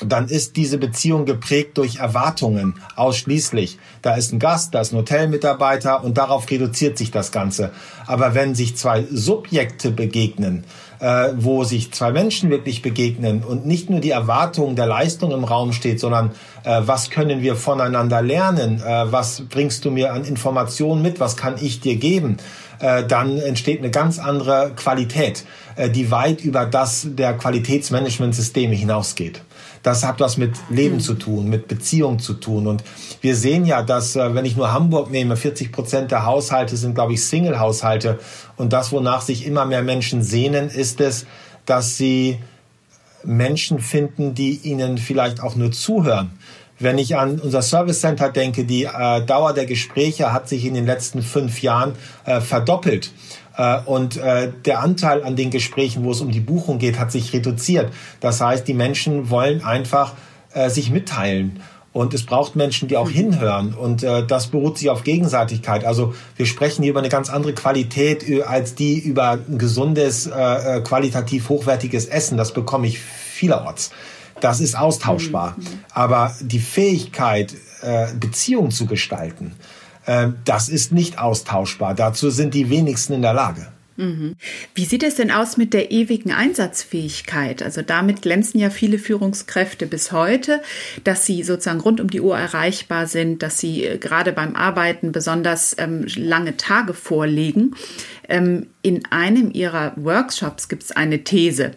dann 0.07 0.29
ist 0.29 0.57
diese 0.57 0.79
Beziehung 0.79 1.25
geprägt 1.25 1.79
durch 1.79 1.97
Erwartungen 1.97 2.75
ausschließlich. 2.97 3.79
Da 4.03 4.15
ist 4.15 4.33
ein 4.33 4.39
Gast, 4.39 4.75
da 4.75 4.81
ist 4.81 4.93
ein 4.93 4.99
Hotelmitarbeiter 4.99 6.05
und 6.05 6.19
darauf 6.19 6.51
reduziert 6.51 6.99
sich 6.99 7.11
das 7.11 7.33
Ganze. 7.33 7.71
Aber 8.07 8.35
wenn 8.35 8.55
sich 8.55 8.77
zwei 8.77 9.05
Subjekte 9.11 9.91
begegnen, 9.91 10.65
äh, 11.03 11.33
wo 11.37 11.65
sich 11.65 11.93
zwei 11.93 12.13
Menschen 12.13 12.49
wirklich 12.51 12.81
begegnen 12.81 13.43
und 13.43 13.67
nicht 13.67 13.91
nur 13.91 14.01
die 14.01 14.11
Erwartung 14.11 14.77
der 14.77 14.87
Leistung 14.87 15.33
im 15.33 15.45
Raum 15.45 15.73
steht, 15.73 15.99
sondern 15.99 16.31
äh, 16.63 16.81
was 16.85 17.11
können 17.11 17.43
wir 17.43 17.57
voneinander 17.57 18.23
lernen, 18.23 18.81
äh, 18.81 19.13
was 19.13 19.43
bringst 19.49 19.85
du 19.85 19.91
mir 19.91 20.13
an 20.13 20.25
Informationen 20.25 21.03
mit, 21.03 21.19
was 21.19 21.37
kann 21.37 21.57
ich 21.61 21.81
dir 21.81 21.97
geben, 21.97 22.37
äh, 22.79 23.05
dann 23.05 23.39
entsteht 23.39 23.81
eine 23.81 23.91
ganz 23.91 24.19
andere 24.19 24.73
Qualität, 24.77 25.45
äh, 25.77 25.91
die 25.91 26.11
weit 26.11 26.41
über 26.43 26.67
das 26.67 27.07
der 27.11 27.35
Qualitätsmanagementsysteme 27.35 28.75
hinausgeht. 28.75 29.43
Das 29.83 30.05
hat 30.05 30.21
was 30.21 30.37
mit 30.37 30.53
Leben 30.71 31.01
zu 31.01 31.15
tun, 31.15 31.49
mit 31.49 31.69
Beziehung 31.69 32.19
zu 32.19 32.35
tun. 32.35 32.67
Und 32.67 32.85
wir 33.21 33.35
sehen 33.35 33.65
ja, 33.65 33.83
dass, 33.83 34.17
äh, 34.17 34.35
wenn 34.35 34.45
ich 34.45 34.57
nur 34.57 34.73
Hamburg 34.73 35.11
nehme, 35.11 35.37
40 35.37 35.73
Prozent 35.73 36.11
der 36.11 36.25
Haushalte 36.25 36.77
sind, 36.77 36.95
glaube 36.95 37.15
ich, 37.15 37.25
Single-Haushalte. 37.25 38.19
Und 38.57 38.73
das, 38.73 38.93
wonach 38.93 39.23
sich 39.23 39.47
immer 39.47 39.65
mehr 39.67 39.83
Menschen 39.83 40.23
sehnen, 40.23 40.69
ist 40.69 41.01
es, 41.01 41.27
dass 41.67 41.97
sie 41.97 42.39
Menschen 43.25 43.81
finden, 43.81 44.35
die 44.35 44.57
ihnen 44.63 44.99
vielleicht 44.99 45.43
auch 45.43 45.57
nur 45.57 45.73
zuhören 45.73 46.39
wenn 46.83 46.99
ich 46.99 47.17
an 47.17 47.39
unser 47.39 47.63
Service 47.63 48.01
Center 48.01 48.31
denke, 48.31 48.65
die 48.65 48.85
äh, 48.85 49.25
Dauer 49.25 49.53
der 49.53 49.67
Gespräche 49.67 50.33
hat 50.33 50.49
sich 50.49 50.65
in 50.65 50.75
den 50.75 50.87
letzten 50.87 51.23
fünf 51.23 51.63
Jahren 51.63 51.95
äh, 52.25 52.41
verdoppelt. 52.41 53.13
Äh, 53.57 53.81
und 53.85 54.17
äh, 54.17 54.51
der 54.65 54.81
Anteil 54.81 55.23
an 55.25 55.37
den 55.37 55.51
Gesprächen, 55.51 56.05
wo 56.05 56.13
es 56.13 56.21
um 56.21 56.31
die 56.31 56.41
Buchung 56.41 56.79
geht, 56.79 56.99
hat 56.99 57.13
sich 57.13 57.33
reduziert. 57.33 57.93
Das 58.21 58.41
heißt, 58.41 58.67
die 58.67 58.75
Menschen 58.75 59.31
wollen 59.31 59.63
einfach 59.65 60.15
äh, 60.55 60.71
sich 60.71 60.91
mitteilen. 60.91 61.61
Und 61.93 62.15
es 62.15 62.25
braucht 62.25 62.57
Menschen, 62.57 62.89
die 62.89 62.97
auch 62.97 63.09
mhm. 63.09 63.15
hinhören. 63.15 63.75
Und 63.75 64.03
äh, 64.03 64.27
das 64.27 64.47
beruht 64.47 64.79
sich 64.79 64.89
auf 64.89 65.05
Gegenseitigkeit. 65.05 65.85
Also 65.85 66.15
wir 66.37 66.47
sprechen 66.47 66.83
hier 66.83 66.91
über 66.91 67.01
eine 67.01 67.11
ganz 67.11 67.29
andere 67.29 67.53
Qualität 67.53 68.25
als 68.47 68.75
die 68.75 68.99
über 68.99 69.33
ein 69.33 69.59
gesundes, 69.59 70.27
äh, 70.27 70.81
qualitativ 70.83 71.51
hochwertiges 71.51 72.07
Essen. 72.07 72.39
Das 72.39 72.55
bekomme 72.55 72.87
ich 72.87 72.99
vielerorts. 72.99 73.91
Das 74.41 74.61
ist 74.61 74.77
austauschbar. 74.77 75.57
Mhm. 75.59 75.67
Aber 75.93 76.35
die 76.41 76.61
Fähigkeit, 76.61 77.55
äh, 77.83 78.07
Beziehungen 78.19 78.71
zu 78.71 78.87
gestalten, 78.87 79.55
das 80.45 80.69
ist 80.69 80.93
nicht 80.93 81.19
austauschbar. 81.19 81.95
Dazu 81.95 82.31
sind 82.31 82.55
die 82.55 82.71
wenigsten 82.71 83.13
in 83.13 83.23
der 83.23 83.35
Lage. 83.35 83.69
Mhm. 83.97 84.37
Wie 84.75 84.85
sieht 84.85 85.03
es 85.03 85.17
denn 85.17 85.31
aus 85.31 85.57
mit 85.57 85.75
der 85.75 85.91
ewigen 85.91 86.33
Einsatzfähigkeit? 86.33 87.63
Also 87.63 87.83
damit 87.83 88.23
glänzen 88.23 88.59
ja 88.59 88.71
viele 88.71 88.99
Führungskräfte 88.99 89.87
bis 89.87 90.13
heute, 90.13 90.63
dass 91.05 91.27
sie 91.27 91.43
sozusagen 91.43 91.81
rund 91.81 92.01
um 92.01 92.09
die 92.09 92.21
Uhr 92.21 92.37
erreichbar 92.37 93.07
sind, 93.07 93.43
dass 93.43 93.59
sie 93.59 93.85
äh, 93.85 93.99
gerade 93.99 94.33
beim 94.33 94.57
Arbeiten 94.57 95.13
besonders 95.13 95.77
ähm, 95.79 96.07
lange 96.17 96.57
Tage 96.57 96.95
vorlegen. 96.95 97.75
Ähm, 98.29 98.67
in 98.81 99.05
einem 99.11 99.51
ihrer 99.53 99.93
Workshops 99.97 100.69
gibt 100.69 100.85
es 100.85 100.93
eine 100.93 101.23
These. 101.25 101.73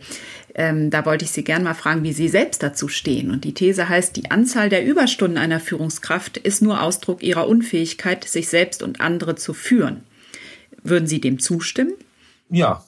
Ähm, 0.57 0.89
da 0.89 1.05
wollte 1.05 1.25
ich 1.25 1.31
Sie 1.31 1.43
gerne 1.43 1.65
mal 1.65 1.73
fragen, 1.73 2.03
wie 2.03 2.13
Sie 2.13 2.29
selbst 2.29 2.63
dazu 2.63 2.87
stehen. 2.87 3.29
Und 3.29 3.43
die 3.43 3.53
These 3.53 3.89
heißt, 3.89 4.15
die 4.15 4.31
Anzahl 4.31 4.69
der 4.69 4.85
Überstunden 4.85 5.37
einer 5.37 5.59
Führungskraft 5.59 6.37
ist 6.37 6.61
nur 6.61 6.81
Ausdruck 6.81 7.21
ihrer 7.21 7.47
Unfähigkeit, 7.47 8.23
sich 8.23 8.47
selbst 8.47 8.81
und 8.81 9.01
andere 9.01 9.35
zu 9.35 9.53
führen. 9.53 10.05
Würden 10.81 11.07
Sie 11.07 11.19
dem 11.19 11.39
zustimmen? 11.39 11.93
Ja, 12.49 12.85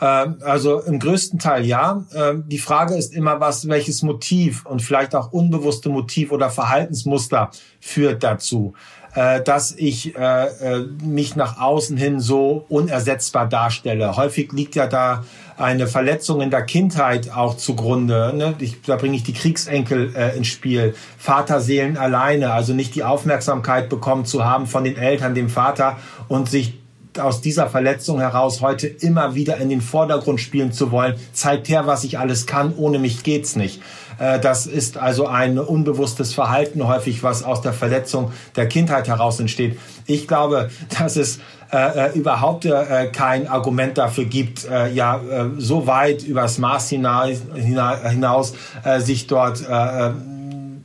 ähm, 0.00 0.38
also 0.40 0.80
im 0.80 0.98
größten 0.98 1.38
Teil 1.38 1.66
ja. 1.66 2.04
Ähm, 2.14 2.44
die 2.48 2.58
Frage 2.58 2.96
ist 2.96 3.14
immer, 3.14 3.40
was, 3.40 3.68
welches 3.68 4.02
Motiv 4.02 4.64
und 4.64 4.80
vielleicht 4.80 5.14
auch 5.14 5.32
unbewusste 5.32 5.90
Motiv 5.90 6.32
oder 6.32 6.48
Verhaltensmuster 6.50 7.50
führt 7.78 8.22
dazu, 8.22 8.72
äh, 9.14 9.42
dass 9.42 9.72
ich 9.72 10.16
äh, 10.16 10.46
äh, 10.46 10.86
mich 11.02 11.36
nach 11.36 11.60
außen 11.60 11.96
hin 11.96 12.20
so 12.20 12.64
unersetzbar 12.68 13.48
darstelle. 13.48 14.16
Häufig 14.16 14.52
liegt 14.52 14.74
ja 14.74 14.86
da 14.86 15.24
eine 15.56 15.86
Verletzung 15.86 16.40
in 16.40 16.50
der 16.50 16.62
Kindheit 16.62 17.30
auch 17.30 17.56
zugrunde. 17.56 18.32
Ne? 18.34 18.54
Ich, 18.58 18.82
da 18.82 18.96
bringe 18.96 19.16
ich 19.16 19.22
die 19.22 19.34
Kriegsenkel 19.34 20.14
äh, 20.16 20.36
ins 20.36 20.48
Spiel. 20.48 20.94
Vaterseelen 21.18 21.96
alleine, 21.96 22.52
also 22.52 22.72
nicht 22.72 22.94
die 22.94 23.04
Aufmerksamkeit 23.04 23.88
bekommen 23.88 24.24
zu 24.24 24.44
haben 24.44 24.66
von 24.66 24.84
den 24.84 24.96
Eltern, 24.96 25.34
dem 25.34 25.48
Vater 25.48 25.98
und 26.28 26.48
sich 26.48 26.81
aus 27.18 27.40
dieser 27.40 27.68
Verletzung 27.68 28.20
heraus 28.20 28.60
heute 28.60 28.86
immer 28.86 29.34
wieder 29.34 29.58
in 29.58 29.68
den 29.68 29.80
Vordergrund 29.80 30.40
spielen 30.40 30.72
zu 30.72 30.90
wollen. 30.90 31.14
Zeigt 31.32 31.68
her, 31.68 31.86
was 31.86 32.04
ich 32.04 32.18
alles 32.18 32.46
kann. 32.46 32.74
Ohne 32.76 32.98
mich 32.98 33.22
geht's 33.22 33.56
nicht. 33.56 33.80
Äh, 34.18 34.40
das 34.40 34.66
ist 34.66 34.96
also 34.96 35.26
ein 35.26 35.58
unbewusstes 35.58 36.34
Verhalten 36.34 36.86
häufig, 36.86 37.22
was 37.22 37.42
aus 37.42 37.60
der 37.60 37.72
Verletzung 37.72 38.32
der 38.56 38.66
Kindheit 38.66 39.08
heraus 39.08 39.40
entsteht. 39.40 39.78
Ich 40.06 40.28
glaube, 40.28 40.70
dass 40.98 41.16
es 41.16 41.38
äh, 41.72 42.08
äh 42.08 42.18
überhaupt 42.18 42.64
äh, 42.64 43.08
kein 43.12 43.48
Argument 43.48 43.98
dafür 43.98 44.24
gibt, 44.24 44.64
äh, 44.64 44.92
ja 44.92 45.16
äh, 45.16 45.50
so 45.58 45.86
weit 45.86 46.22
übers 46.22 46.58
Maß 46.58 46.88
hinaus, 46.90 47.38
hinaus 47.54 48.54
äh, 48.84 49.00
sich 49.00 49.26
dort 49.26 49.60
äh, 49.68 50.10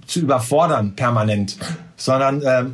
zu 0.05 0.19
überfordern 0.19 0.95
permanent, 0.95 1.57
sondern 1.97 2.41
äh, 2.41 2.65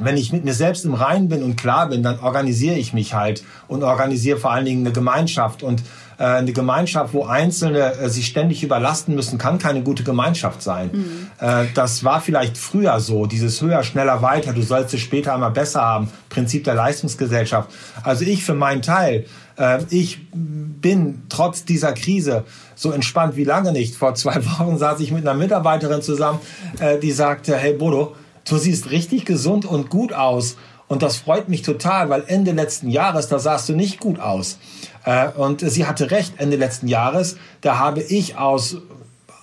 wenn 0.00 0.16
ich 0.16 0.32
mit 0.32 0.44
mir 0.44 0.54
selbst 0.54 0.84
im 0.84 0.94
Reinen 0.94 1.28
bin 1.28 1.42
und 1.42 1.56
klar 1.56 1.88
bin, 1.88 2.02
dann 2.02 2.20
organisiere 2.20 2.76
ich 2.76 2.92
mich 2.92 3.14
halt 3.14 3.42
und 3.68 3.82
organisiere 3.82 4.38
vor 4.38 4.52
allen 4.52 4.64
Dingen 4.64 4.86
eine 4.86 4.92
Gemeinschaft 4.92 5.62
und 5.62 5.82
äh, 6.18 6.24
eine 6.24 6.52
Gemeinschaft, 6.52 7.14
wo 7.14 7.24
Einzelne 7.24 7.94
äh, 7.94 8.08
sich 8.08 8.26
ständig 8.26 8.62
überlasten 8.62 9.14
müssen, 9.14 9.38
kann 9.38 9.58
keine 9.58 9.82
gute 9.82 10.04
Gemeinschaft 10.04 10.62
sein. 10.62 10.90
Mhm. 10.92 11.26
Äh, 11.40 11.66
das 11.74 12.04
war 12.04 12.20
vielleicht 12.20 12.58
früher 12.58 13.00
so, 13.00 13.26
dieses 13.26 13.60
höher, 13.62 13.82
schneller, 13.82 14.20
weiter, 14.22 14.52
du 14.52 14.62
sollst 14.62 14.92
es 14.94 15.00
später 15.00 15.34
einmal 15.34 15.50
besser 15.50 15.80
haben, 15.80 16.10
Prinzip 16.28 16.64
der 16.64 16.74
Leistungsgesellschaft. 16.74 17.70
Also 18.02 18.24
ich 18.24 18.44
für 18.44 18.54
meinen 18.54 18.82
Teil, 18.82 19.24
äh, 19.56 19.78
ich 19.88 20.18
bin 20.32 21.22
trotz 21.28 21.64
dieser 21.64 21.92
Krise 21.92 22.44
so 22.74 22.92
entspannt 22.92 23.36
wie 23.36 23.44
lange 23.44 23.72
nicht. 23.72 23.94
Vor 23.94 24.14
zwei 24.14 24.36
Wochen 24.58 24.78
saß 24.78 25.00
ich 25.00 25.12
mit 25.12 25.26
einer 25.26 25.38
Mitarbeiterin 25.38 26.02
zusammen, 26.02 26.40
äh, 26.80 26.98
die 26.98 27.12
sagte, 27.12 27.56
hey 27.56 27.74
Bodo, 27.74 28.14
du 28.50 28.58
siehst 28.58 28.90
richtig 28.90 29.24
gesund 29.24 29.64
und 29.64 29.90
gut 29.90 30.12
aus. 30.12 30.56
Und 30.88 31.02
das 31.02 31.18
freut 31.18 31.48
mich 31.48 31.62
total, 31.62 32.10
weil 32.10 32.24
Ende 32.26 32.50
letzten 32.50 32.88
Jahres, 32.90 33.28
da 33.28 33.38
sahst 33.38 33.68
du 33.68 33.74
nicht 33.74 34.00
gut 34.00 34.18
aus. 34.18 34.58
Äh, 35.04 35.28
und 35.28 35.60
sie 35.60 35.86
hatte 35.86 36.10
recht, 36.10 36.34
Ende 36.38 36.56
letzten 36.56 36.88
Jahres, 36.88 37.36
da 37.60 37.78
habe 37.78 38.02
ich 38.02 38.36
aus 38.36 38.78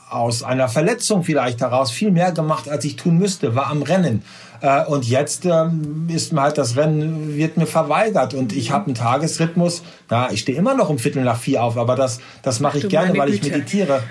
aus 0.09 0.41
einer 0.41 0.69
Verletzung 0.69 1.23
vielleicht 1.23 1.59
heraus 1.59 1.91
viel 1.91 2.11
mehr 2.11 2.31
gemacht, 2.31 2.69
als 2.69 2.85
ich 2.85 2.95
tun 2.95 3.17
müsste, 3.17 3.55
war 3.55 3.67
am 3.67 3.81
Rennen. 3.81 4.23
Äh, 4.61 4.85
und 4.85 5.07
jetzt 5.07 5.45
ähm, 5.45 6.07
ist 6.09 6.33
mir 6.33 6.41
halt 6.41 6.57
das 6.57 6.75
Rennen 6.77 7.35
wird 7.35 7.57
mir 7.57 7.67
verweigert 7.67 8.33
und 8.33 8.53
ich 8.53 8.71
habe 8.71 8.85
einen 8.85 8.95
Tagesrhythmus. 8.95 9.83
Na, 10.09 10.31
ich 10.31 10.41
stehe 10.41 10.57
immer 10.57 10.73
noch 10.73 10.89
um 10.89 10.97
Viertel 10.97 11.23
nach 11.23 11.37
vier 11.37 11.63
auf, 11.63 11.77
aber 11.77 11.95
das 11.95 12.19
das 12.41 12.59
mache 12.59 12.79
ich 12.79 12.89
gerne, 12.89 13.17
weil 13.17 13.33
ich 13.33 13.43
meditiere. 13.43 14.01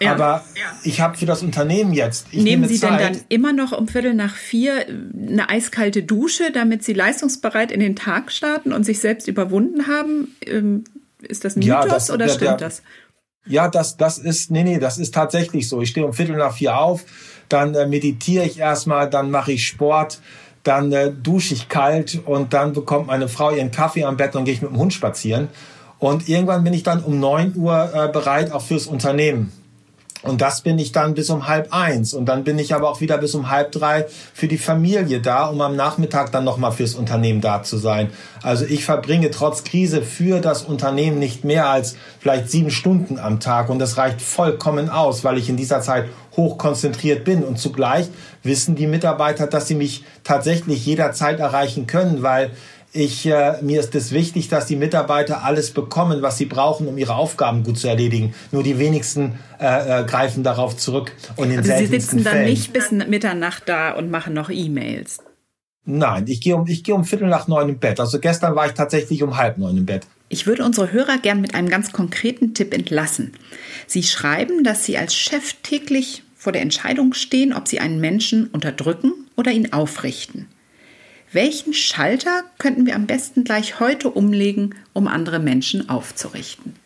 Ja. 0.00 0.12
Aber 0.12 0.44
ich 0.84 1.00
habe 1.00 1.16
für 1.16 1.26
das 1.26 1.42
Unternehmen 1.42 1.92
jetzt. 1.92 2.32
Nehmen 2.32 2.68
Sie 2.68 2.78
Zeit. 2.78 3.00
denn 3.00 3.12
dann 3.14 3.20
immer 3.28 3.52
noch 3.52 3.72
um 3.72 3.88
Viertel 3.88 4.14
nach 4.14 4.34
vier 4.34 4.86
eine 4.86 5.48
eiskalte 5.48 6.02
Dusche, 6.02 6.52
damit 6.52 6.84
Sie 6.84 6.92
leistungsbereit 6.92 7.72
in 7.72 7.80
den 7.80 7.96
Tag 7.96 8.30
starten 8.30 8.72
und 8.72 8.84
sich 8.84 9.00
selbst 9.00 9.26
überwunden 9.26 9.86
haben? 9.86 10.36
Ähm, 10.44 10.84
ist 11.22 11.44
das 11.44 11.56
ein 11.56 11.60
Mythos 11.60 11.84
ja, 11.84 11.86
das, 11.86 12.10
oder 12.10 12.26
der, 12.26 12.34
stimmt 12.34 12.60
der, 12.60 12.68
das? 12.68 12.82
Ja, 13.46 13.68
das, 13.68 13.96
das 13.96 14.18
ist, 14.18 14.50
nee, 14.50 14.64
nee, 14.64 14.78
das 14.78 14.98
ist 14.98 15.14
tatsächlich 15.14 15.68
so. 15.68 15.80
Ich 15.80 15.90
stehe 15.90 16.04
um 16.04 16.12
Viertel 16.12 16.36
nach 16.36 16.54
vier 16.54 16.78
auf, 16.78 17.04
dann 17.48 17.74
äh, 17.74 17.86
meditiere 17.86 18.44
ich 18.44 18.58
erstmal, 18.58 19.08
dann 19.08 19.30
mache 19.30 19.52
ich 19.52 19.66
Sport, 19.66 20.20
dann 20.62 20.92
äh, 20.92 21.12
dusche 21.12 21.54
ich 21.54 21.68
kalt 21.68 22.20
und 22.24 22.52
dann 22.52 22.72
bekommt 22.72 23.06
meine 23.06 23.28
Frau 23.28 23.52
ihren 23.52 23.70
Kaffee 23.70 24.04
am 24.04 24.16
Bett 24.16 24.34
und 24.34 24.44
gehe 24.44 24.54
ich 24.54 24.62
mit 24.62 24.72
dem 24.72 24.78
Hund 24.78 24.92
spazieren. 24.92 25.48
Und 25.98 26.28
irgendwann 26.28 26.64
bin 26.64 26.74
ich 26.74 26.82
dann 26.82 27.02
um 27.02 27.20
neun 27.20 27.54
Uhr 27.56 27.90
äh, 27.94 28.08
bereit, 28.08 28.52
auch 28.52 28.62
fürs 28.62 28.86
Unternehmen. 28.86 29.52
Und 30.26 30.40
das 30.40 30.60
bin 30.60 30.78
ich 30.78 30.92
dann 30.92 31.14
bis 31.14 31.30
um 31.30 31.48
halb 31.48 31.72
eins. 31.72 32.14
Und 32.14 32.26
dann 32.26 32.44
bin 32.44 32.58
ich 32.58 32.74
aber 32.74 32.90
auch 32.90 33.00
wieder 33.00 33.18
bis 33.18 33.34
um 33.34 33.50
halb 33.50 33.72
drei 33.72 34.06
für 34.34 34.48
die 34.48 34.58
Familie 34.58 35.20
da, 35.20 35.46
um 35.46 35.60
am 35.60 35.76
Nachmittag 35.76 36.32
dann 36.32 36.44
nochmal 36.44 36.72
fürs 36.72 36.94
Unternehmen 36.94 37.40
da 37.40 37.62
zu 37.62 37.76
sein. 37.78 38.10
Also 38.42 38.64
ich 38.64 38.84
verbringe 38.84 39.30
trotz 39.30 39.64
Krise 39.64 40.02
für 40.02 40.40
das 40.40 40.62
Unternehmen 40.62 41.18
nicht 41.18 41.44
mehr 41.44 41.68
als 41.68 41.96
vielleicht 42.20 42.50
sieben 42.50 42.70
Stunden 42.70 43.18
am 43.18 43.40
Tag. 43.40 43.68
Und 43.68 43.78
das 43.78 43.96
reicht 43.96 44.20
vollkommen 44.22 44.90
aus, 44.90 45.24
weil 45.24 45.38
ich 45.38 45.48
in 45.48 45.56
dieser 45.56 45.80
Zeit 45.80 46.06
hoch 46.36 46.58
konzentriert 46.58 47.24
bin. 47.24 47.42
Und 47.42 47.58
zugleich 47.58 48.08
wissen 48.42 48.76
die 48.76 48.86
Mitarbeiter, 48.86 49.46
dass 49.46 49.68
sie 49.68 49.74
mich 49.74 50.04
tatsächlich 50.24 50.84
jederzeit 50.86 51.40
erreichen 51.40 51.86
können, 51.86 52.22
weil 52.22 52.50
ich, 52.96 53.26
äh, 53.26 53.62
mir 53.62 53.80
ist 53.80 53.94
es 53.94 54.12
wichtig, 54.12 54.48
dass 54.48 54.66
die 54.66 54.76
Mitarbeiter 54.76 55.44
alles 55.44 55.70
bekommen, 55.70 56.22
was 56.22 56.38
sie 56.38 56.46
brauchen, 56.46 56.88
um 56.88 56.96
ihre 56.98 57.14
Aufgaben 57.14 57.62
gut 57.62 57.78
zu 57.78 57.88
erledigen. 57.88 58.34
Nur 58.52 58.62
die 58.62 58.78
wenigsten 58.78 59.38
äh, 59.60 60.00
äh, 60.00 60.04
greifen 60.04 60.42
darauf 60.42 60.76
zurück. 60.76 61.12
Und 61.36 61.50
in 61.50 61.58
also 61.58 61.72
Sie 61.76 61.86
sitzen 61.86 62.24
dann 62.24 62.34
Fällen, 62.34 62.48
nicht 62.48 62.72
bis 62.72 62.90
Mitternacht 62.90 63.64
da 63.66 63.92
und 63.92 64.10
machen 64.10 64.34
noch 64.34 64.50
E-Mails. 64.50 65.18
Nein, 65.84 66.24
ich 66.26 66.40
gehe 66.40 66.56
um, 66.56 66.66
ich 66.66 66.82
gehe 66.82 66.94
um 66.94 67.04
Viertel 67.04 67.28
nach 67.28 67.46
neun 67.46 67.68
im 67.68 67.78
Bett. 67.78 68.00
Also 68.00 68.18
gestern 68.18 68.56
war 68.56 68.66
ich 68.66 68.72
tatsächlich 68.72 69.22
um 69.22 69.36
halb 69.36 69.58
neun 69.58 69.76
im 69.76 69.86
Bett. 69.86 70.06
Ich 70.28 70.46
würde 70.46 70.64
unsere 70.64 70.90
Hörer 70.90 71.18
gern 71.18 71.40
mit 71.40 71.54
einem 71.54 71.68
ganz 71.68 71.92
konkreten 71.92 72.54
Tipp 72.54 72.74
entlassen. 72.74 73.32
Sie 73.86 74.02
schreiben, 74.02 74.64
dass 74.64 74.84
Sie 74.84 74.98
als 74.98 75.14
Chef 75.14 75.54
täglich 75.62 76.24
vor 76.34 76.52
der 76.52 76.62
Entscheidung 76.62 77.12
stehen, 77.14 77.52
ob 77.52 77.68
Sie 77.68 77.78
einen 77.78 78.00
Menschen 78.00 78.48
unterdrücken 78.48 79.12
oder 79.36 79.52
ihn 79.52 79.72
aufrichten. 79.72 80.48
Welchen 81.36 81.74
Schalter 81.74 82.44
könnten 82.56 82.86
wir 82.86 82.94
am 82.94 83.06
besten 83.06 83.44
gleich 83.44 83.78
heute 83.78 84.08
umlegen, 84.08 84.74
um 84.94 85.06
andere 85.06 85.38
Menschen 85.38 85.90
aufzurichten? 85.90 86.76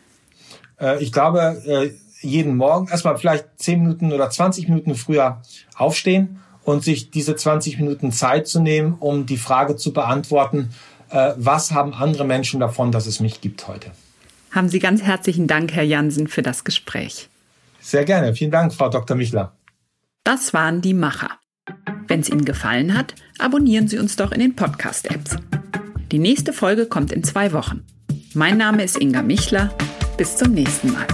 Äh, 0.77 1.01
ich 1.01 1.13
glaube, 1.13 1.63
äh, 1.65 1.91
jeden 2.19 2.57
Morgen 2.57 2.89
erstmal 2.89 3.17
vielleicht 3.17 3.45
10 3.55 3.81
Minuten 3.81 4.11
oder 4.11 4.29
20 4.29 4.67
Minuten 4.67 4.95
früher 4.95 5.41
aufstehen 5.77 6.41
und 6.65 6.83
sich 6.83 7.11
diese 7.11 7.37
20 7.37 7.79
Minuten 7.79 8.11
Zeit 8.11 8.45
zu 8.45 8.59
nehmen, 8.59 8.95
um 8.99 9.25
die 9.25 9.37
Frage 9.37 9.77
zu 9.77 9.93
beantworten, 9.93 10.71
äh, 11.11 11.31
was 11.37 11.71
haben 11.71 11.93
andere 11.93 12.25
Menschen 12.25 12.59
davon, 12.59 12.91
dass 12.91 13.05
es 13.05 13.21
mich 13.21 13.39
gibt 13.39 13.69
heute. 13.69 13.91
Haben 14.51 14.67
Sie 14.67 14.79
ganz 14.79 15.01
herzlichen 15.01 15.47
Dank, 15.47 15.71
Herr 15.71 15.83
Jansen, 15.83 16.27
für 16.27 16.41
das 16.41 16.65
Gespräch. 16.65 17.29
Sehr 17.79 18.03
gerne. 18.03 18.35
Vielen 18.35 18.51
Dank, 18.51 18.73
Frau 18.73 18.89
Dr. 18.89 19.15
Michler. 19.15 19.53
Das 20.25 20.53
waren 20.53 20.81
die 20.81 20.93
Macher. 20.93 21.39
Wenn 22.11 22.19
es 22.19 22.29
Ihnen 22.29 22.43
gefallen 22.43 22.97
hat, 22.97 23.15
abonnieren 23.39 23.87
Sie 23.87 23.97
uns 23.97 24.17
doch 24.17 24.33
in 24.33 24.41
den 24.41 24.53
Podcast-Apps. 24.53 25.37
Die 26.11 26.19
nächste 26.19 26.51
Folge 26.51 26.85
kommt 26.85 27.13
in 27.13 27.23
zwei 27.23 27.53
Wochen. 27.53 27.85
Mein 28.33 28.57
Name 28.57 28.83
ist 28.83 28.99
Inga 28.99 29.21
Michler. 29.21 29.73
Bis 30.17 30.35
zum 30.35 30.51
nächsten 30.51 30.91
Mal. 30.91 31.07